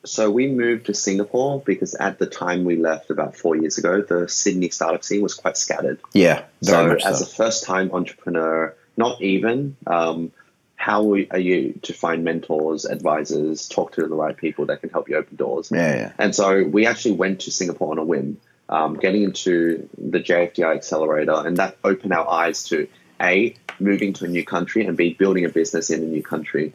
[0.03, 4.01] So we moved to Singapore because at the time we left about four years ago,
[4.01, 5.99] the Sydney startup scene was quite scattered.
[6.13, 10.31] Yeah, very so much as a first time entrepreneur, not even, um,
[10.77, 15.09] how are you to find mentors, advisors, talk to the right people that can help
[15.09, 15.69] you open doors?
[15.73, 16.11] yeah, yeah.
[16.19, 20.75] And so we actually went to Singapore on a whim, um, getting into the JFDI
[20.75, 22.87] accelerator, and that opened our eyes to
[23.19, 26.73] A, moving to a new country, and B, building a business in a new country.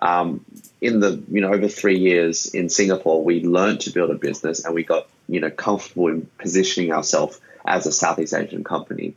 [0.00, 0.44] Um,
[0.80, 4.64] in the you know over three years in Singapore, we learned to build a business,
[4.64, 9.16] and we got you know comfortable in positioning ourselves as a Southeast Asian company.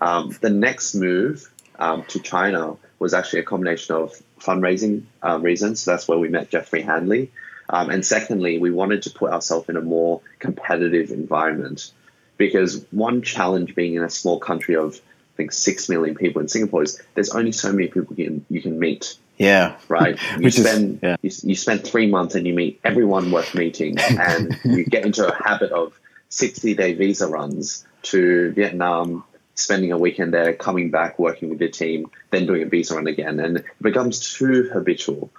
[0.00, 5.80] Um, the next move um, to China was actually a combination of fundraising um, reasons.
[5.80, 7.30] So that's where we met Jeffrey Hanley.
[7.68, 11.90] Um, and secondly, we wanted to put ourselves in a more competitive environment
[12.36, 16.48] because one challenge being in a small country of, I think six million people in
[16.48, 19.16] Singapore is there's only so many people you can, you can meet.
[19.38, 19.76] Yeah.
[19.88, 20.18] Right.
[20.36, 21.16] You Which is- yeah.
[21.22, 25.26] you, you spend three months and you meet everyone worth meeting, and you get into
[25.26, 29.24] a habit of sixty day visa runs to Vietnam,
[29.62, 33.06] spending a weekend there, coming back, working with your team, then doing a visa run
[33.06, 35.30] again, and it becomes too habitual.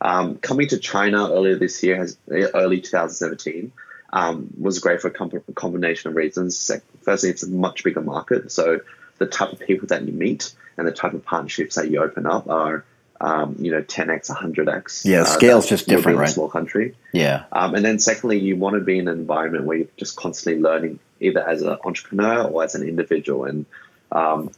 [0.00, 3.72] Um, coming to China earlier this year, has early 2017,
[4.12, 6.70] um, was great for a com- combination of reasons.
[7.02, 8.80] Firstly, it's a much bigger market, so
[9.18, 12.24] the type of people that you meet and the type of partnerships that you open
[12.26, 12.84] up are,
[13.20, 15.04] um, you know, 10x, 100x.
[15.04, 16.30] Yeah, uh, scale's that just different, in a right?
[16.30, 16.94] Small country.
[17.12, 17.44] Yeah.
[17.52, 20.62] Um, and then secondly, you want to be in an environment where you're just constantly
[20.62, 23.44] learning, either as an entrepreneur or as an individual.
[23.44, 23.66] And
[24.12, 24.50] um,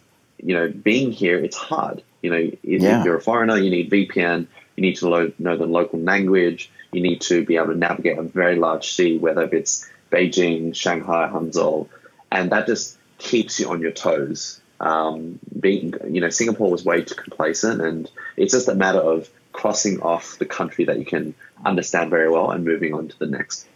[0.43, 2.03] you know, being here, it's hard.
[2.23, 3.05] You know, if Yeah.
[3.05, 4.47] you're a foreigner, you need VPN.
[4.77, 6.71] You need to lo- know the local language.
[6.93, 11.29] You need to be able to navigate a very large city, whether it's Beijing, Shanghai,
[11.33, 11.89] Hangzhou,
[12.33, 14.61] and that just keeps you on your toes.
[14.81, 19.29] Um, being, you know, Singapore was way too complacent, and it's just a matter of
[19.53, 23.27] crossing off the country that you can understand very well and moving on to the
[23.27, 23.67] next.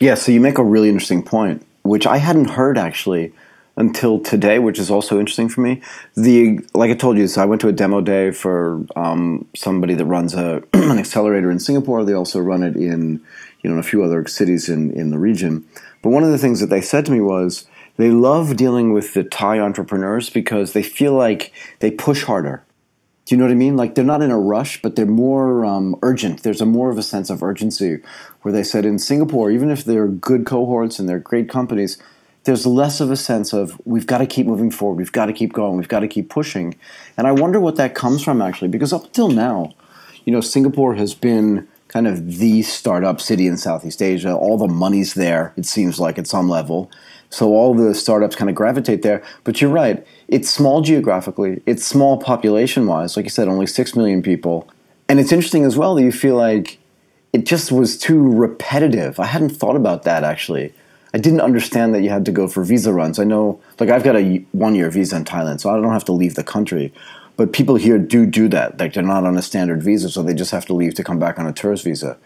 [0.00, 3.32] Yeah, so you make a really interesting point, which I hadn't heard actually
[3.76, 5.82] until today, which is also interesting for me.
[6.16, 9.94] The like I told you, so I went to a demo day for um, somebody
[9.94, 12.04] that runs a an accelerator in Singapore.
[12.04, 13.20] They also run it in
[13.62, 15.66] you know in a few other cities in in the region.
[16.02, 17.66] But one of the things that they said to me was
[17.96, 22.63] they love dealing with the Thai entrepreneurs because they feel like they push harder.
[23.24, 23.76] Do you know what I mean?
[23.76, 26.42] Like they're not in a rush, but they're more um, urgent.
[26.42, 28.00] There's a more of a sense of urgency
[28.42, 31.96] where they said in Singapore, even if they're good cohorts and they're great companies,
[32.44, 35.32] there's less of a sense of we've got to keep moving forward, we've got to
[35.32, 36.76] keep going, we've got to keep pushing.
[37.16, 39.74] And I wonder what that comes from actually, because up till now,
[40.26, 44.34] you know, Singapore has been kind of the startup city in Southeast Asia.
[44.34, 46.90] All the money's there, it seems like, at some level.
[47.34, 49.20] So all the startups kind of gravitate there.
[49.42, 53.16] But you're right, it's small geographically, it's small population wise.
[53.16, 54.68] Like you said, only 6 million people.
[55.08, 56.78] And it's interesting as well that you feel like
[57.32, 59.18] it just was too repetitive.
[59.18, 60.72] I hadn't thought about that actually.
[61.12, 63.18] I didn't understand that you had to go for visa runs.
[63.18, 66.04] I know, like, I've got a one year visa in Thailand, so I don't have
[66.06, 66.92] to leave the country.
[67.36, 68.78] But people here do do that.
[68.78, 71.20] Like, they're not on a standard visa, so they just have to leave to come
[71.20, 72.16] back on a tourist visa.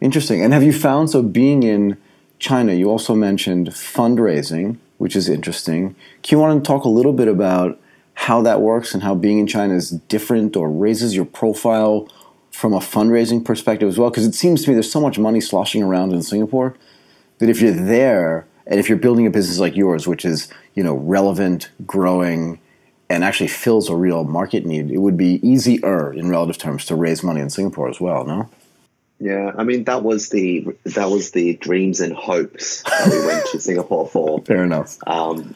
[0.00, 0.42] Interesting.
[0.42, 1.96] And have you found, so being in
[2.44, 5.96] China, you also mentioned fundraising, which is interesting.
[6.22, 7.80] Can you want to talk a little bit about
[8.12, 12.06] how that works and how being in China is different or raises your profile
[12.50, 14.10] from a fundraising perspective as well?
[14.10, 16.76] Because it seems to me there's so much money sloshing around in Singapore
[17.38, 20.84] that if you're there and if you're building a business like yours, which is you
[20.84, 22.60] know relevant, growing,
[23.08, 26.94] and actually fills a real market need, it would be easier in relative terms to
[26.94, 28.22] raise money in Singapore as well.
[28.26, 28.50] No.
[29.20, 33.46] Yeah, I mean that was the that was the dreams and hopes that we went
[33.52, 34.42] to Singapore for.
[34.44, 34.98] Fair enough.
[35.06, 35.54] Um,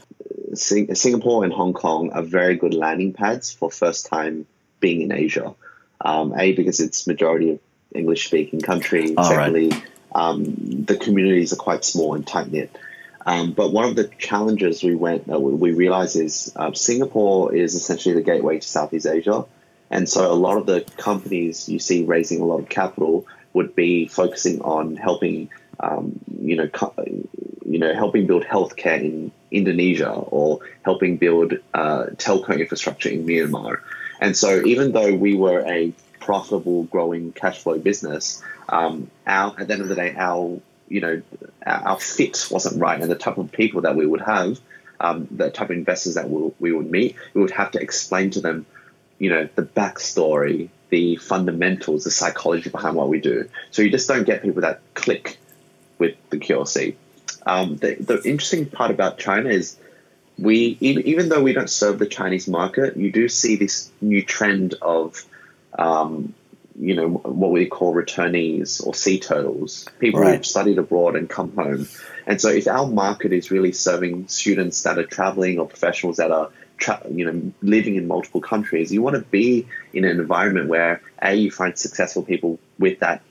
[0.54, 4.46] Sing- Singapore and Hong Kong are very good landing pads for first time
[4.80, 5.54] being in Asia.
[6.00, 7.60] Um, a because it's majority of
[7.94, 9.14] English speaking country.
[9.16, 9.52] All right.
[9.52, 9.82] Secondly,
[10.14, 12.76] um, the communities are quite small and tight knit.
[13.26, 17.54] Um, but one of the challenges we went uh, we we realized is uh, Singapore
[17.54, 19.44] is essentially the gateway to Southeast Asia,
[19.90, 23.74] and so a lot of the companies you see raising a lot of capital would
[23.74, 26.68] be focusing on helping, um, you know,
[27.64, 33.80] you know, helping build healthcare in Indonesia or helping build uh, telco infrastructure in Myanmar.
[34.20, 39.68] And so, even though we were a profitable, growing cash flow business, um, our at
[39.68, 41.22] the end of the day, our you know,
[41.64, 44.58] our, our fit wasn't right, and the type of people that we would have,
[45.00, 48.30] um, the type of investors that we, we would meet, we would have to explain
[48.30, 48.66] to them,
[49.18, 53.48] you know, the backstory, the fundamentals, the psychology behind what we do.
[53.70, 55.38] So you just don't get people that click
[55.98, 56.94] with the QLC.
[57.46, 59.76] Um, the, the interesting part about China is
[60.38, 64.22] we, even, even though we don't serve the Chinese market, you do see this new
[64.22, 65.24] trend of,
[65.78, 66.34] um,
[66.78, 70.36] you know, what we call returnees or sea turtles, people Right.
[70.36, 71.88] who've studied abroad and come home.
[72.26, 76.30] And so, if our market is really serving students that are traveling or professionals that
[76.30, 80.68] are, tra- you know, living in multiple countries, you want to be in an environment
[80.68, 83.22] where a you find successful people with that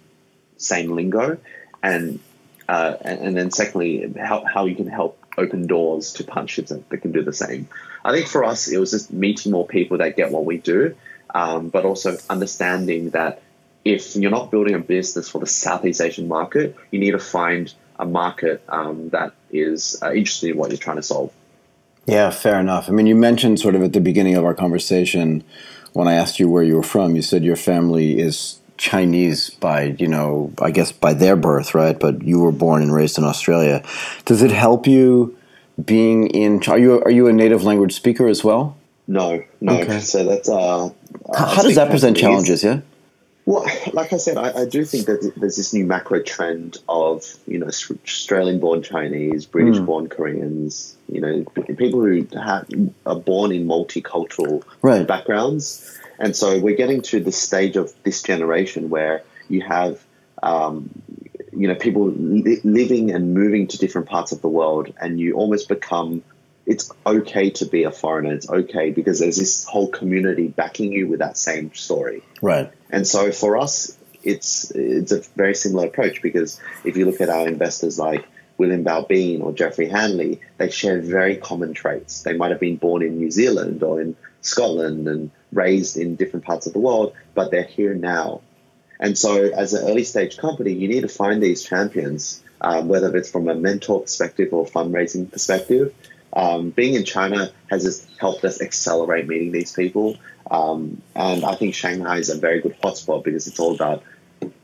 [0.58, 1.38] same lingo,
[1.82, 2.20] and
[2.68, 6.90] uh, and, and then secondly, how, how you can help open doors to partnerships that,
[6.90, 7.70] that can do the same.
[8.04, 10.96] I think for us, it was just meeting more people that get what we do,
[11.34, 13.42] um, but also understanding that
[13.86, 17.74] if you're not building a business for the Southeast Asian market, you need to find
[17.98, 21.32] a market um, that is uh, interested in what you're trying to solve.
[22.08, 22.90] Yeah, fair enough.
[22.90, 25.44] I mean, you mentioned sort of at the beginning of our conversation
[25.94, 29.96] when I asked you where you were from, you said your family is Chinese by,
[30.00, 32.00] you know, I guess by their birth, right?
[32.00, 33.84] But you were born and raised in Australia.
[34.26, 35.36] Does it help you
[35.84, 38.78] being in are you are you a native language speaker as well?
[39.08, 39.80] No, no.
[39.82, 40.00] Okay.
[40.00, 40.90] So that's uh.
[41.36, 42.64] How, how does that present challenges?
[42.64, 42.82] Yeah.
[43.48, 47.24] Well, like I said, I, I do think that there's this new macro trend of
[47.48, 51.46] you know Australian-born Chinese, British-born Koreans, you know,
[51.78, 52.66] people who ha
[53.06, 55.08] are born in multicultural Right.
[55.08, 60.04] backgrounds, and so we're getting to the stage of this generation where you have,
[60.44, 60.90] um,
[61.54, 65.36] you know, people li- living and moving to different parts of the world, and you
[65.36, 66.22] almost become.
[66.66, 68.34] It's okay to be a foreigner.
[68.34, 72.24] It's okay because there's this whole community backing you with that same story.
[72.42, 72.70] Right.
[72.90, 77.30] And so for us, it's it's a very similar approach because if you look at
[77.30, 78.26] our investors like
[78.58, 82.24] William Bao Bean or Jeffrey Hanley, they share very common traits.
[82.24, 86.46] They might have been born in New Zealand or in Scotland and raised in different
[86.46, 88.42] parts of the world, but they're here now.
[89.00, 93.16] And so, as an early stage company, you need to find these champions, um, whether
[93.16, 95.94] it's from a mentor perspective or fundraising perspective.
[96.34, 100.18] Um, being in China has helped us accelerate meeting these people.
[100.50, 104.04] Um, and I think Shanghai is a very good hotspot because it's all about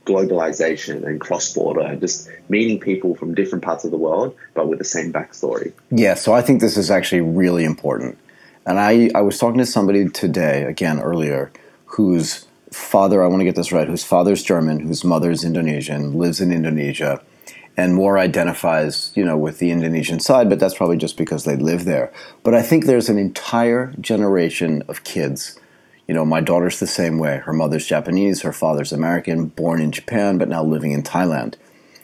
[0.05, 4.67] globalization and cross border and just meeting people from different parts of the world, but
[4.67, 5.73] with the same backstory.
[5.91, 8.17] Yeah, so I think this is actually really important.
[8.65, 11.51] And I, I was talking to somebody today, again earlier,
[11.85, 16.41] whose father, I want to get this right, whose father's German, whose mother's Indonesian, lives
[16.41, 17.21] in Indonesia,
[17.75, 21.55] and more identifies, you know, with the Indonesian side, but that's probably just because they
[21.55, 22.11] live there.
[22.43, 25.59] But I think there's an entire generation of kids.
[26.07, 27.37] You know, my daughter's the same way.
[27.37, 31.55] Her mother's Japanese, her father's American, born in Japan, but now living in Thailand.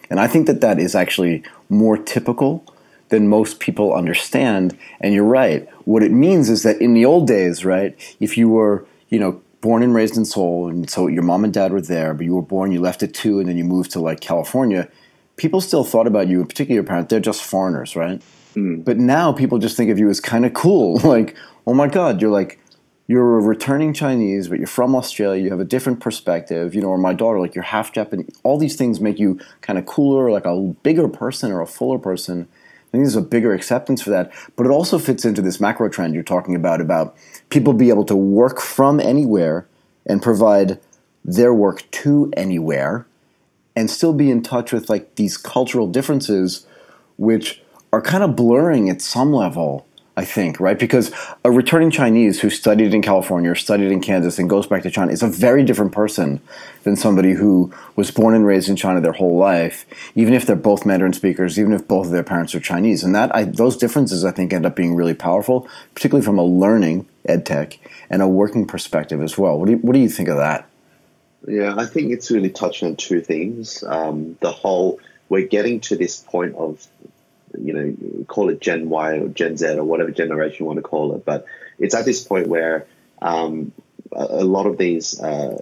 [0.09, 2.65] And I think that that is actually more typical
[3.09, 4.77] than most people understand.
[5.01, 5.67] And you're right.
[5.85, 9.41] What it means is that in the old days, right, if you were, you know,
[9.61, 12.35] born and raised in Seoul, and so your mom and dad were there, but you
[12.35, 14.89] were born, you left at two, and then you moved to like California,
[15.35, 18.21] people still thought about you, in particular your parents, they're just foreigners, right?
[18.55, 18.83] Mm.
[18.83, 20.99] But now people just think of you as kind of cool.
[21.03, 21.35] like,
[21.67, 22.59] oh my God, you're like,
[23.09, 25.43] you're a returning Chinese, but you're from Australia.
[25.43, 26.89] You have a different perspective, you know.
[26.89, 28.39] Or my daughter, like you're half Japanese.
[28.43, 31.97] All these things make you kind of cooler, like a bigger person or a fuller
[31.97, 32.47] person.
[32.51, 35.89] I think there's a bigger acceptance for that, but it also fits into this macro
[35.89, 37.15] trend you're talking about about
[37.49, 39.67] people be able to work from anywhere
[40.05, 40.79] and provide
[41.25, 43.07] their work to anywhere,
[43.75, 46.67] and still be in touch with like these cultural differences,
[47.17, 49.87] which are kind of blurring at some level.
[50.19, 50.77] I think, right?
[50.77, 51.13] Because
[51.45, 54.91] a returning Chinese who studied in California or studied in Kansas and goes back to
[54.91, 56.41] China is a very different person
[56.83, 60.57] than somebody who was born and raised in China their whole life, even if they're
[60.57, 63.01] both Mandarin speakers, even if both of their parents are Chinese.
[63.01, 66.43] And that, I, those differences, I think, end up being really powerful, particularly from a
[66.43, 67.79] learning ed tech
[68.09, 69.57] and a working perspective as well.
[69.57, 70.67] What do you, what do you think of that?
[71.47, 73.85] Yeah, I think it's really touching on two things.
[73.87, 76.85] Um, the whole, we're getting to this point of,
[77.57, 80.83] you know, call it Gen Y or Gen Z or whatever generation you want to
[80.83, 81.45] call it, but
[81.77, 82.85] it's at this point where
[83.21, 83.71] um,
[84.11, 85.57] a, a lot of these uh,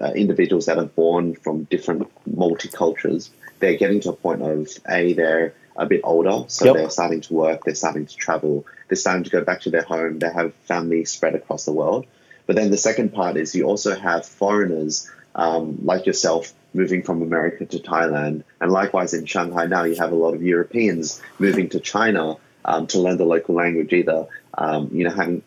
[0.00, 5.12] uh, individuals that are born from different multicultures, they're getting to a point of a
[5.12, 6.74] they're a bit older, so Yep.
[6.74, 9.82] they're starting to work, they're starting to travel, they're starting to go back to their
[9.82, 12.06] home, they have family spread across the world.
[12.46, 17.22] But then the second part is you also have foreigners um, like yourself moving from
[17.22, 21.68] America to Thailand, and likewise in Shanghai now you have a lot of Europeans moving
[21.70, 25.42] to China um, to learn the local language, either um, you know having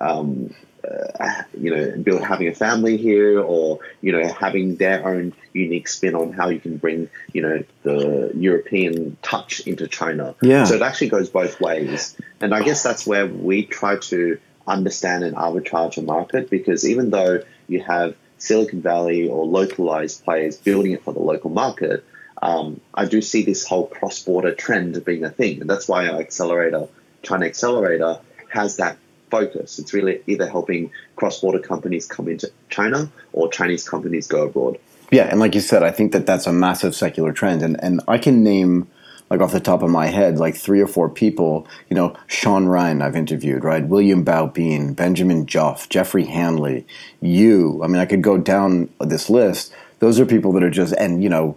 [0.00, 0.54] um,
[0.86, 5.88] uh, you know build, having a family here, or you know having their own unique
[5.88, 10.34] spin on how you can bring you know the European touch into China.
[10.42, 10.64] Yeah.
[10.64, 15.22] So it actually goes both ways, and I guess that's where we try to understand
[15.22, 20.92] and arbitrage a market because even though you have Silicon Valley or localized players building
[20.92, 22.04] it for the local market,
[22.42, 26.20] um, I do see this whole cross-border trend being a thing, and that's why our
[26.20, 26.88] accelerator,
[27.22, 28.18] China Accelerator,
[28.48, 28.98] has that
[29.30, 29.78] focus.
[29.78, 34.78] It's really either helping cross-border companies come into China or Chinese companies go abroad.
[35.10, 38.00] Yeah, and like you said, I think that that's a massive secular trend, and and
[38.08, 38.88] I can name
[39.30, 41.66] like off the top of my head like three or four people.
[41.90, 43.86] You know, Sean Ryan I've interviewed, right?
[43.86, 46.86] William Bao Bean, Benjamin Joffe, Jeffrey Hanley,
[47.20, 47.80] you.
[47.82, 49.72] I mean, I could go down this list.
[49.98, 51.56] Those are people that are just and you know.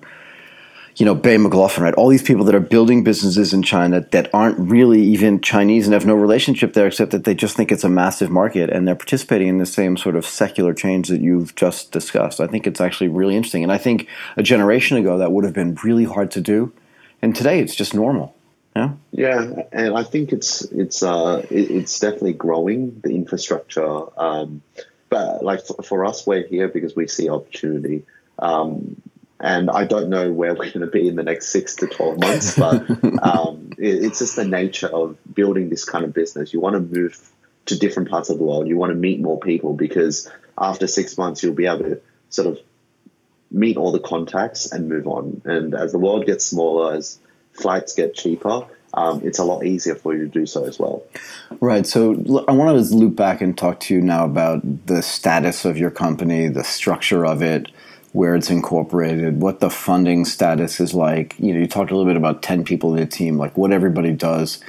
[0.96, 1.94] You know, Bay McLaughlin, right?
[1.94, 5.94] All these people that are building businesses in China that aren't really even Chinese and
[5.94, 8.96] have no relationship there, except that they just think it's a massive market and they're
[8.96, 12.42] participating in the same sort of secular change that you've just discussed.
[12.42, 13.64] I think it's actually really interesting.
[13.64, 16.74] And I think a generation ago that would have been really hard to do.
[17.22, 18.36] And today it's just normal.
[18.76, 18.94] Yeah.
[19.12, 24.20] Yeah, and I think it's it's uh it, it's definitely growing the infrastructure.
[24.20, 24.62] Um,
[25.10, 28.06] but like for, for us, we're here because we see opportunity.
[28.38, 29.02] Um,
[29.40, 32.20] and I don't know where we're going to be in the next six to twelve
[32.20, 32.90] months, but
[33.24, 36.54] um, it, it's just the nature of building this kind of business.
[36.54, 37.20] You want to move
[37.66, 38.68] to different parts of the world.
[38.68, 42.48] You want to meet more people because after six months, you'll be able to sort
[42.48, 42.60] of
[43.52, 45.42] meet all the contacts and move on.
[45.46, 47.20] And as the world gets smaller, as
[47.54, 51.04] flights get cheaper, um, it's a lot easier for you to do so as well.
[51.60, 51.86] Right.
[51.86, 52.14] So
[52.48, 55.92] I want to loop back and talk to you now about the status of your
[55.92, 57.72] company, the structure of it,
[58.14, 61.36] where it's incorporated, what the funding status is like.
[61.38, 63.72] You know, you talked a little bit about 10 people in the team, like what
[63.72, 64.60] everybody does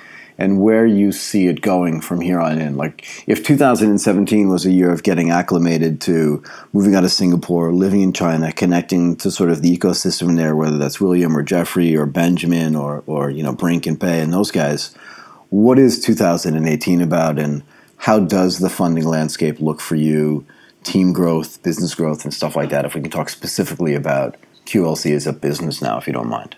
[0.40, 2.74] and where you see it going from here on in.
[2.74, 8.00] Like, if 2017 was a year of getting acclimated to moving out of Singapore, living
[8.00, 12.06] in China, connecting to sort of the ecosystem there, whether that's William or Jeffrey or
[12.06, 14.94] Benjamin or, or you know, Brink and Pei and those guys,
[15.50, 17.62] what is 2018 about and
[17.98, 20.46] how does the funding landscape look for you,
[20.84, 22.86] team growth, business growth, and stuff like that?
[22.86, 26.56] If we can talk specifically about QLC as a business now, if you don't mind.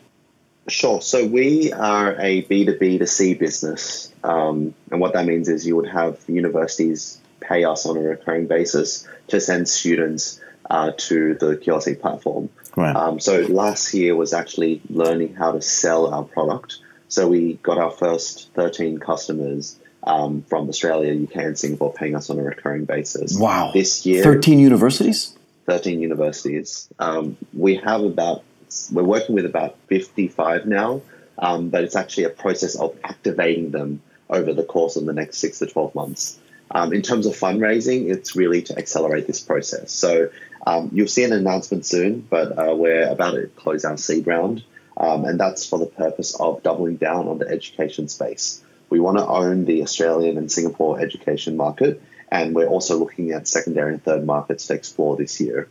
[0.69, 1.01] Sure.
[1.01, 4.13] So we are a B2B to C business.
[4.23, 8.47] Um, and what that means is you would have universities pay us on a recurring
[8.47, 10.41] basis to send students
[10.71, 12.49] uh, to the QLC platform.
[12.77, 12.95] Right.
[12.95, 16.79] Um, so last year was actually learning how to sell our product.
[17.09, 22.31] So we got our first 13 customers um, from Australia, UK, and Singapore paying us
[22.31, 23.39] on a recurring basis.
[23.39, 23.73] Wow.
[23.75, 25.37] This year, 13 universities?
[25.67, 26.89] 13 universities.
[26.99, 28.45] Um, we have about
[28.93, 31.03] we're working with about 55 now,
[31.39, 35.39] um, but it's actually a process of activating them over the course of the next
[35.39, 36.39] six to 12 months.
[36.71, 39.93] Um, in terms of fundraising, it's really to accelerate this process.
[39.93, 40.31] So
[40.67, 44.65] um, you'll see an announcement soon, but uh, we're about to close our seed round,
[44.97, 48.63] um, and that's for the purpose of doubling down on the education space.
[48.89, 52.01] We want to own the Australian and Singapore education market,
[52.31, 55.69] and we're also looking at secondary and third markets to explore this year.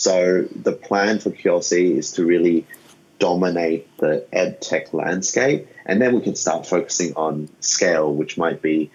[0.00, 2.66] So the plan for QLC is to really
[3.18, 8.62] dominate the ed tech landscape, and then we can start focusing on scale, which might
[8.62, 8.90] be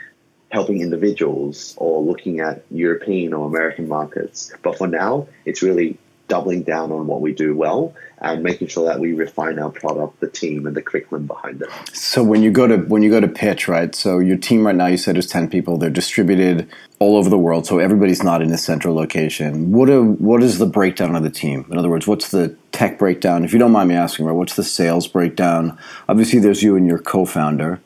[0.50, 4.52] helping individuals or looking at European or American markets.
[4.64, 8.86] But for now, it's really doubling down on what we do well and making sure
[8.86, 11.70] that we refine our product, the team, and the curriculum behind it.
[11.94, 13.94] So when you go to when you go to pitch, right?
[13.94, 15.78] So your team right now, you said is ten people.
[15.78, 16.68] They're distributed
[17.00, 19.72] all over the world, so everybody's not in a central location.
[19.72, 21.66] What are, what is the breakdown of the team?
[21.70, 23.44] In other words, what's the tech breakdown?
[23.44, 24.32] If you don't mind me asking, right?
[24.32, 25.78] What's the sales breakdown?
[26.08, 27.82] Obviously, there's you and your co-founder.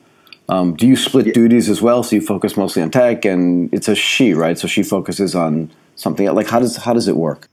[0.48, 1.34] Um, do you split yeah.
[1.34, 2.02] duties as well?
[2.04, 4.58] So you focus mostly on tech, and it's a she, right?
[4.58, 6.28] So she focuses on something.
[6.34, 7.50] Like how does how does it work?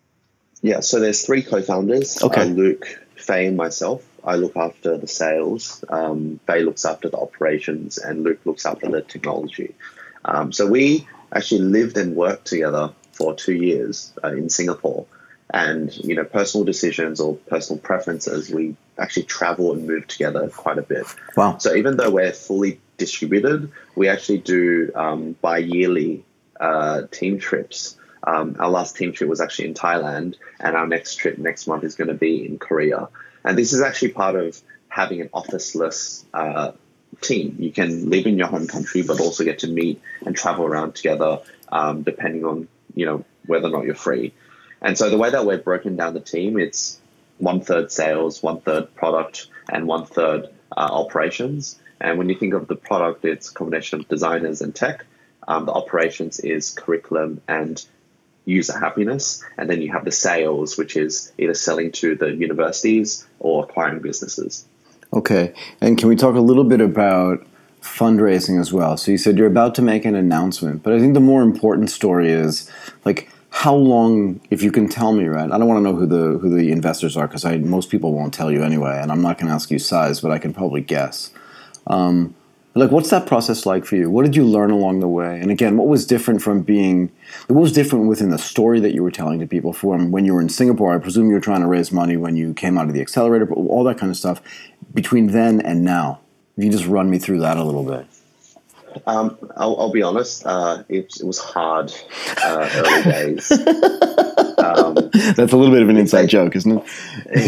[0.62, 2.22] Yeah, so there's three co-founders.
[2.22, 2.42] Okay.
[2.42, 2.86] Uh, Luke,
[3.16, 4.04] Faye, and myself.
[4.24, 5.84] I look after the sales.
[5.88, 9.74] Um, Faye looks after the operations, and Luke looks after the technology.
[10.24, 15.06] Um, so we actually lived and worked together for two years uh, in Singapore.
[15.54, 20.78] And you know, personal decisions or personal preferences, we actually travel and move together quite
[20.78, 21.06] a bit.
[21.36, 21.58] Wow!
[21.58, 26.24] So even though we're fully distributed, we actually do um, bi-yearly
[26.58, 27.96] uh, team trips
[28.26, 31.84] um, our last team trip was actually in Thailand, and our next trip next month
[31.84, 33.08] is going to be in Korea.
[33.44, 36.72] And this is actually part of having an officeless uh,
[37.20, 37.56] team.
[37.58, 40.94] You can live in your home country, but also get to meet and travel around
[40.94, 44.32] together, um, depending on you know whether or not you're free.
[44.82, 46.98] And so the way that we've broken down the team, it's
[47.38, 50.46] one third sales, one third product, and one third
[50.76, 51.78] uh, operations.
[52.00, 55.04] And when you think of the product, it's a combination of designers and tech.
[55.48, 57.82] Um, the operations is curriculum and
[58.46, 59.44] user happiness.
[59.58, 64.00] And then you have the sales, which is either selling to the universities or acquiring
[64.00, 64.64] businesses.
[65.12, 65.52] Okay.
[65.80, 67.46] And can we talk a little bit about
[67.82, 68.96] fundraising as well?
[68.96, 71.90] So you said you're about to make an announcement, but I think the more important
[71.90, 72.70] story is
[73.04, 76.04] like how long if you can tell me right i don't want to know who
[76.04, 79.38] the who the investors are because most people won't tell you anyway and i'm not
[79.38, 81.32] going to ask you size but i can probably guess
[81.86, 82.34] um,
[82.76, 84.10] like, what's that process like for you?
[84.10, 85.40] What did you learn along the way?
[85.40, 87.10] And again, what was different from being,
[87.48, 90.34] what was different within the story that you were telling to people from when you
[90.34, 90.94] were in Singapore?
[90.94, 93.46] I presume you were trying to raise money when you came out of the accelerator,
[93.46, 94.42] but all that kind of stuff.
[94.92, 96.20] Between then and now,
[96.56, 98.06] if you just run me through that a little bit.
[99.06, 100.46] Um, I'll, I'll, be honest.
[100.46, 101.92] Uh, it, it, was hard
[102.42, 103.02] uh, early
[103.36, 103.52] days.
[104.58, 104.94] Um,
[105.36, 106.84] That's a little bit of an inside they, joke, isn't it?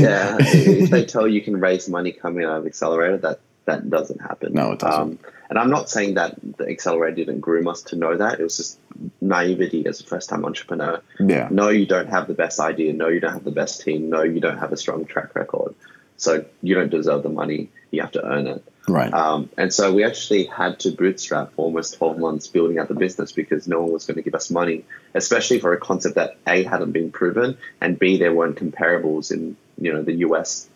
[0.00, 0.36] yeah.
[0.40, 4.20] If they tell you you can raise money coming out of accelerator, that that doesn't
[4.20, 4.54] happen.
[4.54, 5.00] No, it doesn't.
[5.00, 5.18] Um,
[5.50, 8.40] and I'm not saying that the accelerator didn't groom us to know that.
[8.40, 8.78] It was just
[9.20, 11.00] naivety as a first time entrepreneur.
[11.20, 11.48] Yeah.
[11.50, 12.92] No, you don't have the best idea.
[12.92, 14.10] No, you don't have the best team.
[14.10, 15.74] No, you don't have a strong track record.
[16.16, 17.70] So you don't deserve the money.
[17.90, 18.64] You have to earn it.
[18.88, 19.12] Right.
[19.12, 22.94] Um, and so we actually had to bootstrap for almost 12 months building out the
[22.94, 26.38] business because no one was going to give us money, especially for a concept that
[26.46, 30.68] A hadn't been proven and B there weren't comparables in you know the US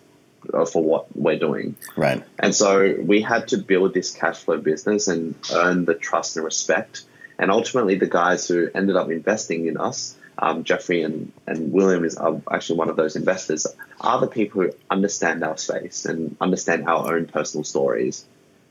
[0.51, 1.76] for what we're doing.
[1.97, 2.22] Right.
[2.38, 6.45] And so we had to build this cash flow business and earn the trust and
[6.45, 7.05] respect.
[7.38, 12.05] And ultimately, the guys who ended up investing in us, um, Jeffrey and, and William
[12.05, 12.18] is
[12.51, 13.66] actually one of those investors,
[14.01, 18.24] are the people who understand our space and understand our own personal stories.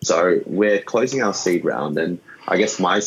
[0.03, 3.01] So we're closing our seed round, and I guess my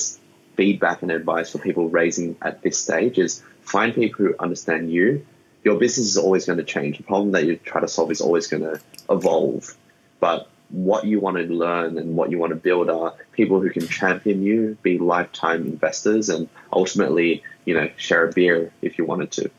[0.56, 5.26] feedback and advice for people raising at this stage is find people who understand you.
[5.64, 6.98] Your business is always going to change.
[6.98, 9.76] The problem that you try to solve is always going to evolve.
[10.20, 13.70] But what you want to learn and what you want to build are people who
[13.70, 19.04] can champion you, be lifetime investors, and ultimately, you know, share a beer if you
[19.04, 19.50] wanted to.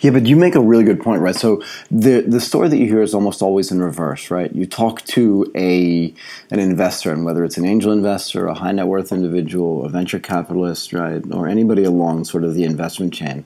[0.00, 1.34] Yeah, but you make a really good point, right?
[1.34, 4.54] So the the story that you hear is almost always in reverse, right?
[4.54, 6.14] You talk to a
[6.50, 10.20] an investor, and whether it's an angel investor, a high net worth individual, a venture
[10.20, 13.44] capitalist, right, or anybody along sort of the investment chain,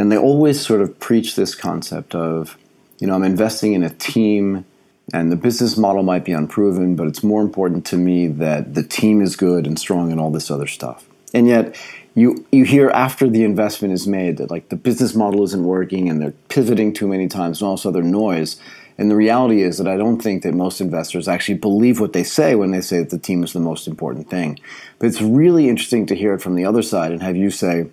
[0.00, 2.56] and they always sort of preach this concept of,
[3.00, 4.64] you know, I'm investing in a team,
[5.12, 8.82] and the business model might be unproven, but it's more important to me that the
[8.82, 11.04] team is good and strong and all this other stuff.
[11.34, 11.78] And yet,
[12.14, 16.08] you you hear after the investment is made that like the business model isn't working
[16.08, 18.58] and they're pivoting too many times and all this other noise.
[18.96, 22.24] And the reality is that I don't think that most investors actually believe what they
[22.24, 24.58] say when they say that the team is the most important thing.
[24.98, 27.90] But it's really interesting to hear it from the other side and have you say,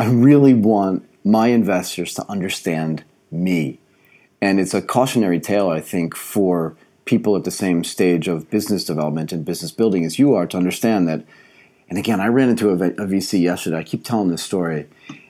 [0.00, 3.80] I really want my investors to understand me.
[4.40, 8.84] And it's a cautionary tale, I think, for people at the same stage of business
[8.84, 11.24] development and business building as you are to understand that
[11.88, 13.76] and again, I ran into a, a VC yesterday.
[13.76, 14.88] I keep telling this story,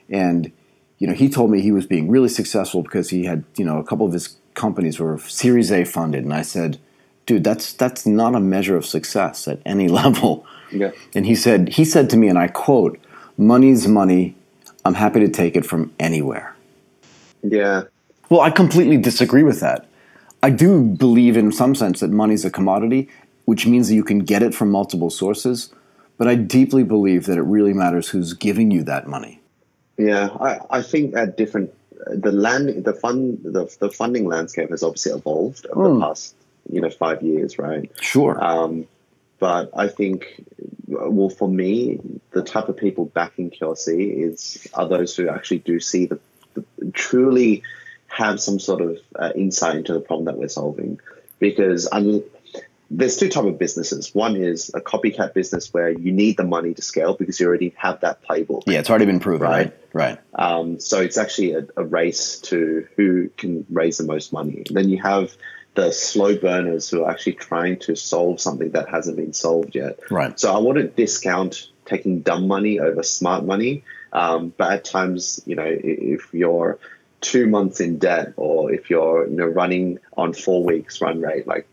[0.09, 0.51] and
[0.97, 3.77] you know, he told me he was being really successful because he had you know
[3.77, 6.79] a couple of his companies were Series A funded, and I said,
[7.25, 10.45] dude, that's that's not a measure of success at any level.
[10.71, 10.91] Yeah.
[11.13, 12.97] And he said he said to me, and I quote,
[13.37, 14.35] "Money's money.
[14.85, 16.55] I'm happy to take it from anywhere."
[17.43, 17.83] Yeah.
[18.29, 19.87] Well, I completely disagree with that.
[20.41, 23.09] I do believe, in some sense, that money's a commodity,
[23.45, 25.73] which means that you can get it from multiple sources.
[26.17, 29.41] But I deeply believe that it really matters who's giving you that money.
[29.97, 31.73] Yeah, I, I think at different
[32.07, 35.93] the land the fund the, the funding landscape has obviously evolved over mm.
[35.93, 36.01] the hmm.
[36.01, 36.35] past
[36.71, 37.89] you know five years, right?
[38.01, 38.41] Sure.
[38.43, 38.87] Um,
[39.39, 40.45] but I think
[41.09, 41.99] well for me
[42.31, 46.19] the type of people backing QLC is are those who actually do see the,
[46.53, 47.63] the truly
[48.07, 50.99] have some sort of uh, insight into the problem that we're solving
[51.39, 52.23] because un-
[52.91, 54.13] there's two type of businesses.
[54.13, 57.73] One is a copycat business where you need the money to scale because you already
[57.77, 58.63] have that playbook.
[58.67, 59.73] Yeah, it's already been proven, right?
[59.91, 60.19] Right.
[60.35, 60.49] right.
[60.49, 64.63] Um, so it's actually a, a, race to who can raise the most money.
[64.69, 65.35] then you have
[65.75, 69.99] the slow burners who are actually trying to solve something that hasn't been solved yet.
[70.09, 70.39] Right.
[70.39, 73.83] So I wouldn't discount taking dumb money over smart money.
[74.11, 76.79] Um, but at times, you know, if you're
[77.21, 81.45] two months in debt or if you're you know running on four weeks run rate,
[81.45, 81.67] like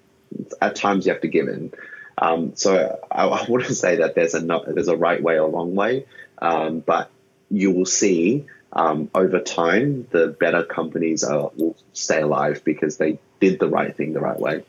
[0.60, 1.72] at times you have to give in.
[2.18, 5.50] Um, so I, I, wouldn't say that there's a not, there's a right way or
[5.50, 6.06] wrong way,
[6.40, 7.10] um, but
[7.50, 13.18] you will see um, over time the better companies are, will stay alive because they
[13.42, 14.62] did the right thing the right way.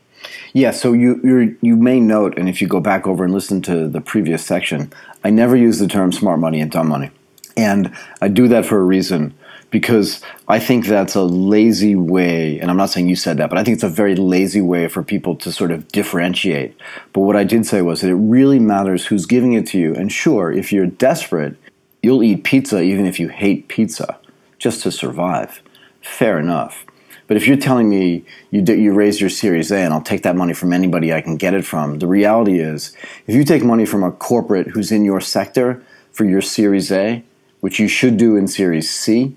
[0.54, 3.88] Yeah, so you you may note, and if you go back over and listen to
[3.88, 4.92] the previous section,
[5.24, 7.12] I never use the term smart money and dumb money,
[7.56, 9.34] and I do that for a reason
[9.70, 13.58] because I think that's a lazy way, and I'm not saying you said that, but
[13.58, 16.76] I think it's a very lazy way for people to sort of differentiate.
[17.12, 19.96] But what I did say was that it really matters who's giving it to you.
[19.96, 21.56] And sure, if you're desperate,
[22.04, 24.20] you'll eat pizza even if you hate pizza
[24.60, 25.62] just to survive.
[26.02, 26.86] Fair enough.
[27.34, 30.36] But if you're telling me you, you raise your Series A and I'll take that
[30.36, 33.88] money from anybody I can get it from, the reality is if you take money
[33.88, 37.24] from a corporate who's in your sector for your Series A,
[37.60, 39.36] which you should do in Series C,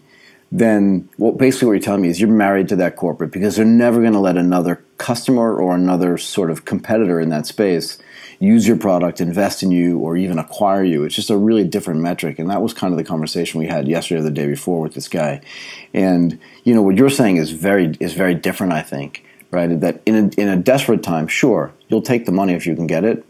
[0.52, 3.64] then well, basically what you're telling me is you're married to that corporate because they're
[3.64, 7.96] never going to let another customer or another sort of competitor in that space
[8.38, 11.04] use your product, invest in you, or even acquire you.
[11.04, 12.38] It's just a really different metric.
[12.38, 14.94] And that was kind of the conversation we had yesterday or the day before with
[14.94, 15.40] this guy.
[15.94, 18.72] And you know what you're saying is very is very different.
[18.72, 22.54] I think right that in a, in a desperate time, sure you'll take the money
[22.54, 23.24] if you can get it.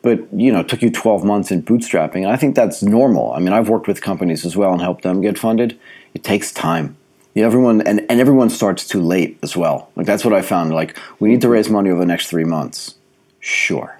[0.00, 3.32] But you know, it took you 12 months in bootstrapping, and I think that's normal.
[3.32, 5.78] I mean, I've worked with companies as well and helped them get funded
[6.14, 6.96] it takes time.
[7.34, 9.90] You know, everyone and, and everyone starts too late as well.
[9.94, 10.72] Like that's what I found.
[10.72, 12.96] Like we need to raise money over the next three months.
[13.40, 13.97] Sure.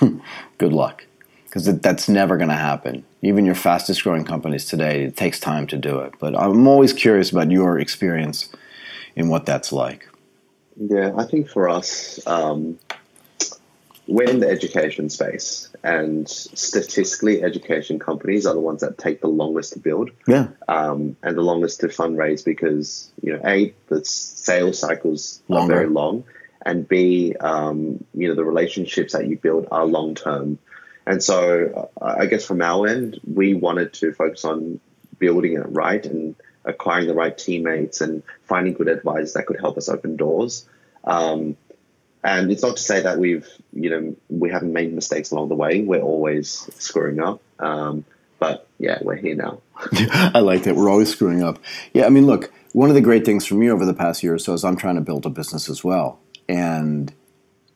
[0.58, 1.04] Good luck,
[1.44, 3.04] because that's never going to happen.
[3.22, 6.14] Even your fastest growing companies today, it takes time to do it.
[6.18, 8.48] But I'm always curious about your experience
[9.14, 10.08] in what that's like.
[10.76, 12.78] Yeah, I think for us, um,
[14.06, 19.28] we're in the education space, and statistically, education companies are the ones that take the
[19.28, 24.04] longest to build, yeah, um, and the longest to fundraise because you know, a the
[24.04, 25.72] sales cycles Longer.
[25.72, 26.24] are very long,
[26.66, 30.58] and b um, you know the relationships that you build are long term,
[31.06, 34.80] And so uh, I guess from our end, we wanted to focus on
[35.18, 39.78] building it right and acquiring the right teammates and finding good advisors that could help
[39.78, 40.68] us open doors.
[41.04, 41.56] Um,
[42.24, 45.54] and it's not to say that we've, you know, we haven't made mistakes along the
[45.54, 45.82] way.
[45.82, 47.40] We're always screwing up.
[47.60, 48.04] Um,
[48.40, 49.60] but yeah, we're here now.
[50.34, 50.74] I like that.
[50.74, 51.60] We're always screwing up.
[51.94, 54.34] Yeah, I mean, look, one of the great things for me over the past year
[54.34, 56.18] or so is I'm trying to build a business as well.
[56.48, 57.12] And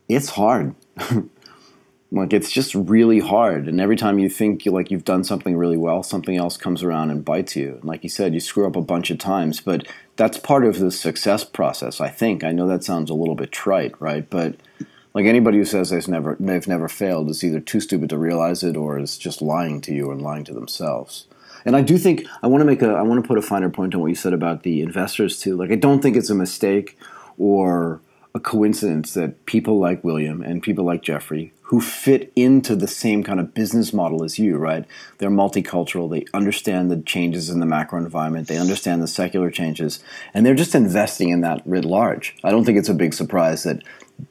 [0.09, 0.75] it's hard.
[2.13, 5.57] like it's just really hard and every time you think you like you've done something
[5.57, 7.75] really well something else comes around and bites you.
[7.75, 10.79] And like you said you screw up a bunch of times but that's part of
[10.79, 12.43] the success process i think.
[12.43, 14.29] I know that sounds a little bit trite right?
[14.29, 14.57] But
[15.15, 18.63] like anybody who says they've never they've never failed is either too stupid to realize
[18.63, 21.27] it or is just lying to you and lying to themselves.
[21.65, 23.71] And i do think i want to make a i want to put a finer
[23.71, 25.57] point on what you said about the investors too.
[25.57, 26.99] Like i don't think it's a mistake
[27.39, 28.01] or
[28.35, 33.23] a coincidence that people like William and people like Jeffrey, who fit into the same
[33.23, 34.85] kind of business model as you, right?
[35.19, 36.11] They're multicultural.
[36.11, 38.49] They understand the changes in the macro environment.
[38.49, 40.01] They understand the secular changes,
[40.33, 42.37] and they're just investing in that writ large.
[42.45, 43.83] I don't think it's a big surprise that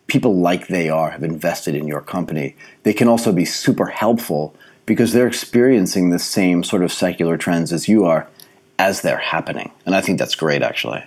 [0.08, 2.56] people like they are have invested in your company.
[2.84, 7.72] They can also be super helpful because they're experiencing the same sort of secular trends
[7.74, 8.28] as you are
[8.78, 9.72] as they're happening.
[9.86, 11.04] And I think that's great, actually.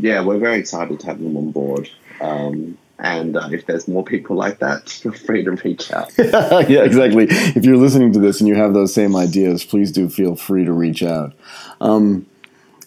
[0.00, 1.90] Yeah, we're very excited to have them on board.
[2.20, 6.12] Um, and uh, if there's more people like that, feel free to reach out.
[6.18, 7.26] yeah, exactly.
[7.28, 10.64] If you're listening to this and you have those same ideas, please do feel free
[10.64, 11.34] to reach out.
[11.80, 12.26] Um,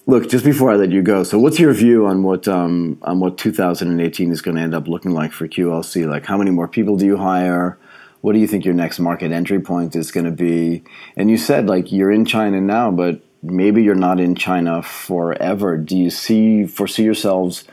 [0.06, 3.20] look, just before I let you go, so what's your view on what um, on
[3.20, 6.08] what 2018 is going to end up looking like for QLC?
[6.08, 7.78] Like, how many more people do you hire?
[8.22, 10.84] What do you think your next market entry point is going to be?
[11.16, 15.78] And you said like you're in China now, but maybe you're not in China forever.
[15.78, 17.66] Do you see foresee yourselves?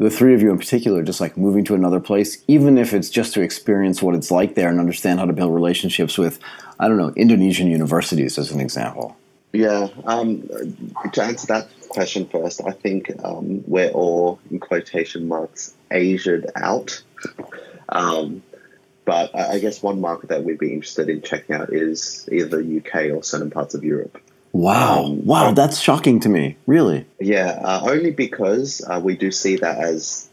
[0.00, 3.10] the three of you in particular, just like moving to another place, even if it's
[3.10, 6.40] just to experience what it's like there and understand how to build relationships with,
[6.80, 9.14] I don't know, Indonesian universities as an example?
[9.52, 9.88] Yeah.
[10.06, 10.48] Um,
[11.12, 17.02] to answer that question first, I think um, we're all, in quotation marks, Asiaed out.
[17.90, 18.42] Um,
[19.04, 22.78] but I guess one market that we'd be interested in checking out is either the
[22.78, 24.18] UK or certain parts of Europe.
[24.52, 25.10] Wow.
[25.10, 27.06] Wow, that's shocking to me, really.
[27.20, 30.28] Yeah, uh, only because uh, we do see that as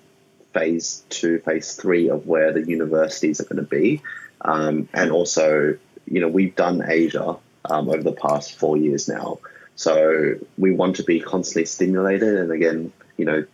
[0.53, 4.01] phase two, phase three of where the universities are going to be.
[4.41, 9.39] Um, and also, you know, we've done Asia um, over the past four years now.
[9.75, 12.37] So we want to be constantly stimulated.
[12.37, 13.45] And again, you know,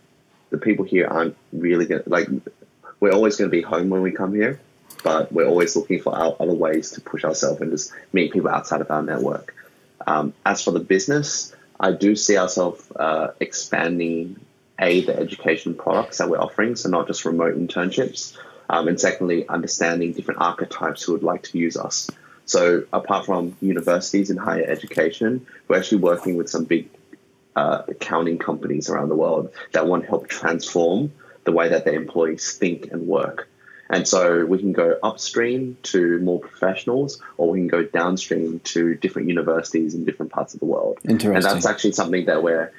[0.50, 2.28] the people here aren't really going to, like,
[3.00, 4.60] we're always going to be home when we come here,
[5.02, 8.80] but we're always looking for other ways to push ourselves and just meet people outside
[8.80, 9.54] of our network.
[10.06, 14.40] Um, as for the business, I do see ourselves uh, expanding
[14.78, 18.36] a the education products that we're offering, so not just remote internships,
[18.68, 22.10] um, and secondly, understanding different archetypes who would like to use us.
[22.46, 26.90] So apart from universities and higher education, we're actually working with some big
[27.56, 31.12] uh, accounting companies around the world that want to help transform
[31.44, 33.48] the way that their employees think and work.
[33.90, 38.94] And so we can go upstream to more professionals, or we can go downstream to
[38.94, 40.98] different universities in different parts of the world.
[41.04, 41.36] Interesting.
[41.36, 42.72] And that's actually something that we're,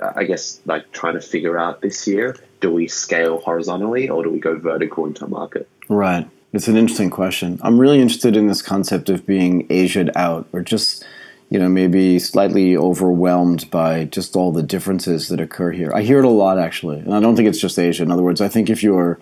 [0.00, 2.36] uh, I guess, like trying to figure out this year.
[2.60, 5.68] Do we scale horizontally, or do we go vertical into a market?
[5.88, 6.28] Right.
[6.52, 7.60] It's an interesting question.
[7.62, 11.04] I'm really interested in this concept of being Asiaed out, or just
[11.50, 15.90] you know, maybe slightly overwhelmed by just all the differences that occur here.
[15.92, 18.04] I hear it a lot actually, and I don't think it's just Asia.
[18.04, 19.18] In other words, I think if you're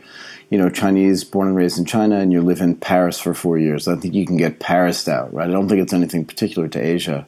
[0.50, 3.58] you know, Chinese born and raised in China and you live in Paris for four
[3.58, 5.48] years, I think you can get Paris out, right?
[5.48, 7.26] I don't think it's anything particular to Asia.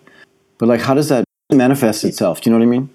[0.59, 2.41] But like, how does that manifest itself?
[2.41, 2.91] Do you know what I mean?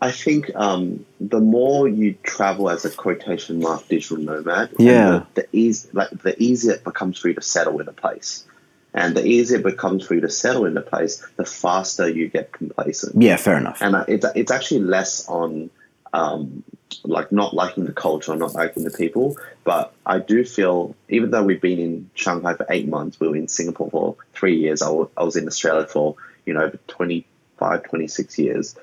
[0.00, 5.42] I think um, the more you travel as a quotation mark digital nomad, yeah, the,
[5.42, 8.44] the easy, like the easier it becomes for you to settle in a place,
[8.92, 12.28] and the easier it becomes for you to settle in a place, the faster you
[12.28, 13.20] get complacent.
[13.20, 13.80] Yeah, fair enough.
[13.80, 15.70] And uh, it's it's actually less on
[16.16, 16.64] um,
[17.04, 19.36] like not liking the culture, not liking the people.
[19.64, 23.36] But I do feel, even though we've been in Shanghai for eight months, we were
[23.36, 28.76] in Singapore for three years, I was in Australia for, you know, 25, 26 years.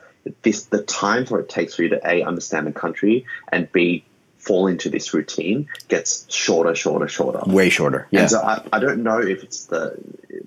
[0.43, 4.05] This, the time for it takes for you to A, understand the country, and B,
[4.38, 7.41] fall into this routine gets shorter, shorter, shorter.
[7.45, 8.07] Way shorter.
[8.11, 8.21] Yeah.
[8.21, 9.97] And so I, I don't know if it's the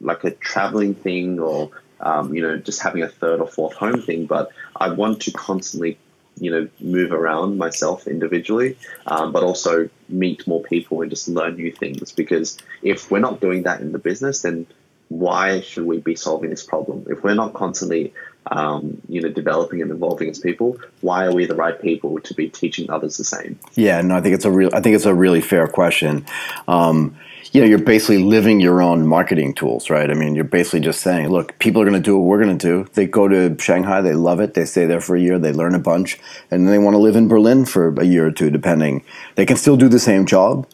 [0.01, 1.71] like a traveling thing or
[2.01, 5.33] um, you know just having a third or fourth home thing, but I want to
[5.33, 5.97] constantly
[6.39, 8.77] you know move around myself individually,
[9.07, 12.13] um, but also meet more people and just learn new things.
[12.13, 14.67] Because if we're not doing that in the business, then
[15.09, 17.07] why should we be solving this problem?
[17.09, 18.13] If we're not constantly
[18.51, 20.79] um, you know, developing and evolving as people.
[21.01, 23.59] Why are we the right people to be teaching others the same?
[23.75, 24.71] Yeah, no, I think it's a real.
[24.73, 26.27] I think it's a really fair question.
[26.69, 27.17] Um,
[27.53, 30.11] you know, you're basically living your own marketing tools, right?
[30.11, 32.59] I mean, you're basically just saying, look, people are going to do what we're going
[32.59, 32.91] to do.
[32.95, 35.75] They go to Shanghai, they love it, they stay there for a year, they learn
[35.75, 36.19] a bunch,
[36.51, 39.05] and then they want to live in Berlin for a year or two, depending.
[39.37, 40.67] They can still do the same job,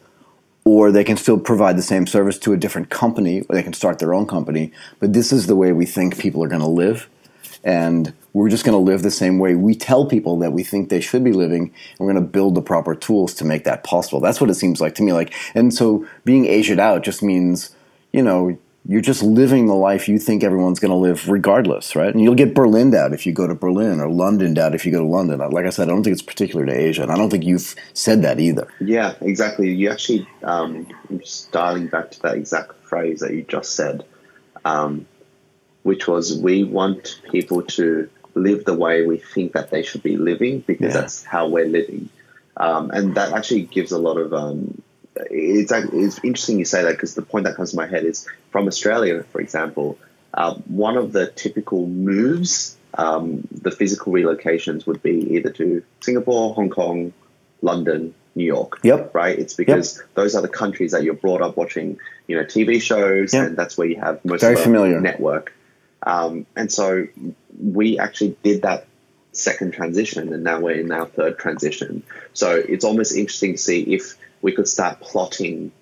[0.65, 3.75] or they can still provide the same service to a different company, or they can
[3.75, 4.73] start their own company.
[4.99, 7.09] But this is the way we think people are going to live
[7.65, 10.89] and we're just going to live the same way we tell people that we think
[10.89, 13.85] they should be living and we're going to build the proper tools to make that
[13.85, 14.21] possible.
[14.21, 17.75] That's what it seems like to me like and so being asian out just means
[18.13, 22.13] you know you're just living the life you think everyone's going to live regardless right?
[22.13, 24.93] And you'll get berlined out if you go to berlin or london out if you
[24.93, 25.39] go to london.
[25.39, 27.75] Like i said i don't think it's particular to asia and i don't think you've
[27.95, 28.67] said that either.
[28.81, 29.73] Yeah exactly.
[29.73, 30.87] You actually um,
[31.19, 34.05] just dialing back to that exact phrase that you just said.
[34.65, 35.07] Um,
[35.83, 40.17] which was we want people to live the way we think that they should be
[40.17, 41.01] living because yeah.
[41.01, 42.09] that's how we're living.
[42.57, 44.33] Um, and that actually gives a lot of.
[44.33, 44.83] Um,
[45.31, 48.27] it's, it's interesting you say that because the point that comes to my head is
[48.51, 49.99] from Australia, for example,
[50.33, 56.55] uh, one of the typical moves, um, the physical relocations would be either to Singapore,
[56.55, 57.13] Hong Kong,
[57.61, 58.81] London, New York.
[58.83, 59.15] Yep.
[59.15, 59.39] Right.
[59.39, 60.07] It's because yep.
[60.15, 63.49] those are the countries that you're brought up watching, you know, TV shows, yep.
[63.49, 65.01] and that's where you have most Very of the familiar.
[65.01, 65.53] network.
[66.05, 67.07] Um, and so
[67.61, 68.87] we actually did that
[69.33, 72.03] second transition, and now we're in our third transition.
[72.35, 75.73] So it's almost interesting to see if we could start plotting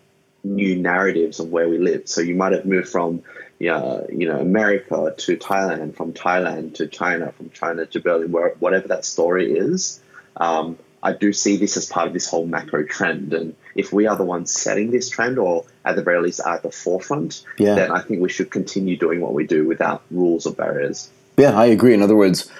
[0.44, 2.08] new narratives of where we live.
[2.08, 3.22] So you might have moved from,
[3.58, 8.50] know, you know, America to Thailand, from Thailand to China, from China to Berlin, where,
[8.58, 10.00] whatever that story is.
[10.36, 13.32] Um, I do see this as part of this whole macro trend.
[13.32, 16.56] And if we are the ones setting this trend, or at the very least are
[16.56, 17.74] at the forefront, yeah.
[17.74, 21.10] then I think we should continue doing what we do without rules or barriers.
[21.36, 21.94] Yeah, I agree.
[21.94, 22.50] In other words,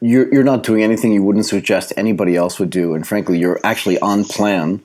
[0.00, 2.94] you're, you're not doing anything you wouldn't suggest anybody else would do.
[2.94, 4.82] And frankly, you're actually on plan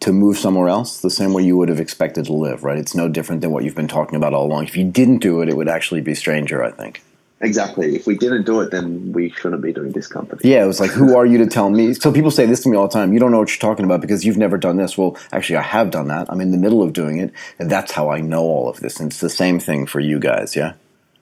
[0.00, 2.78] to move somewhere else the same way you would have expected to live, right?
[2.78, 4.64] It's no different than what you've been talking about all along.
[4.64, 7.02] If you didn't do it, it would actually be stranger, I think.
[7.40, 7.94] Exactly.
[7.94, 10.40] If we didn't do it, then we shouldn't be doing this company.
[10.44, 11.92] Yeah, it was like, who are you to tell me?
[11.92, 13.12] So people say this to me all the time.
[13.12, 14.96] You don't know what you're talking about because you've never done this.
[14.96, 16.30] Well, actually, I have done that.
[16.30, 19.00] I'm in the middle of doing it, and that's how I know all of this.
[19.00, 20.74] And it's the same thing for you guys, yeah.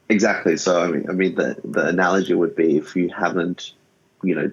[0.08, 0.56] Exactly.
[0.58, 3.72] So I mean, I mean, the the analogy would be if you haven't,
[4.22, 4.52] you know,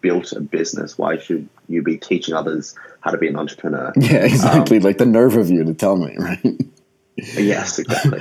[0.00, 3.92] built a business, why should you be teaching others how to be an entrepreneur?
[3.96, 4.78] Yeah, exactly.
[4.78, 6.42] Um, like the nerve of you to tell me, right?
[7.16, 8.20] Yes, exactly.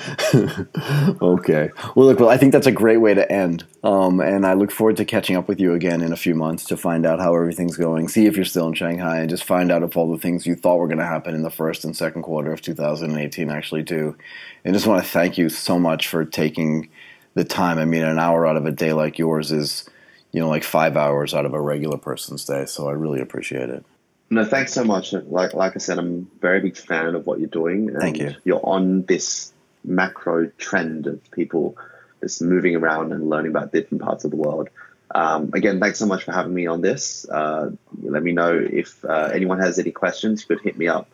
[1.21, 1.71] okay.
[1.95, 3.65] Well, look, well, I think that's a great way to end.
[3.83, 6.65] Um, and I look forward to catching up with you again in a few months
[6.65, 9.71] to find out how everything's going, see if you're still in Shanghai, and just find
[9.71, 11.97] out if all the things you thought were going to happen in the first and
[11.97, 14.15] second quarter of 2018 actually do.
[14.63, 16.89] And just want to thank you so much for taking
[17.33, 17.79] the time.
[17.79, 19.89] I mean, an hour out of a day like yours is,
[20.31, 22.65] you know, like five hours out of a regular person's day.
[22.65, 23.85] So I really appreciate it.
[24.34, 25.13] No, thanks so much.
[25.13, 27.95] Like like I said, I'm a very big fan of what you're doing.
[27.99, 28.36] Thank you.
[28.43, 29.53] You're on this
[29.84, 31.77] macro trend of people
[32.19, 34.69] just moving around and learning about different parts of the world.
[35.13, 37.29] Um, again, thanks so much for having me on this.
[37.29, 37.71] Uh,
[38.01, 40.41] let me know if uh, anyone has any questions.
[40.41, 41.07] You could hit me up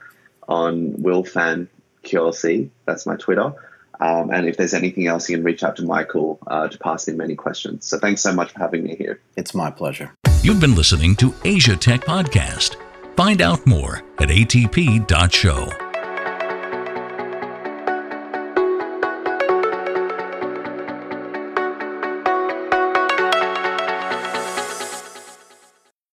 [0.47, 1.67] on Will Fan
[2.05, 2.69] QLC.
[2.85, 3.53] That's my Twitter.
[3.99, 7.09] Um, and if there's anything else, you can reach out to Michael uh, to pass
[7.09, 7.85] in many questions.
[7.85, 9.19] So thanks so much for having me here.
[9.35, 10.13] It's my pleasure.
[10.41, 12.77] You've been listening to Asia Tech Podcast.
[13.19, 15.88] Find out more at atp.show.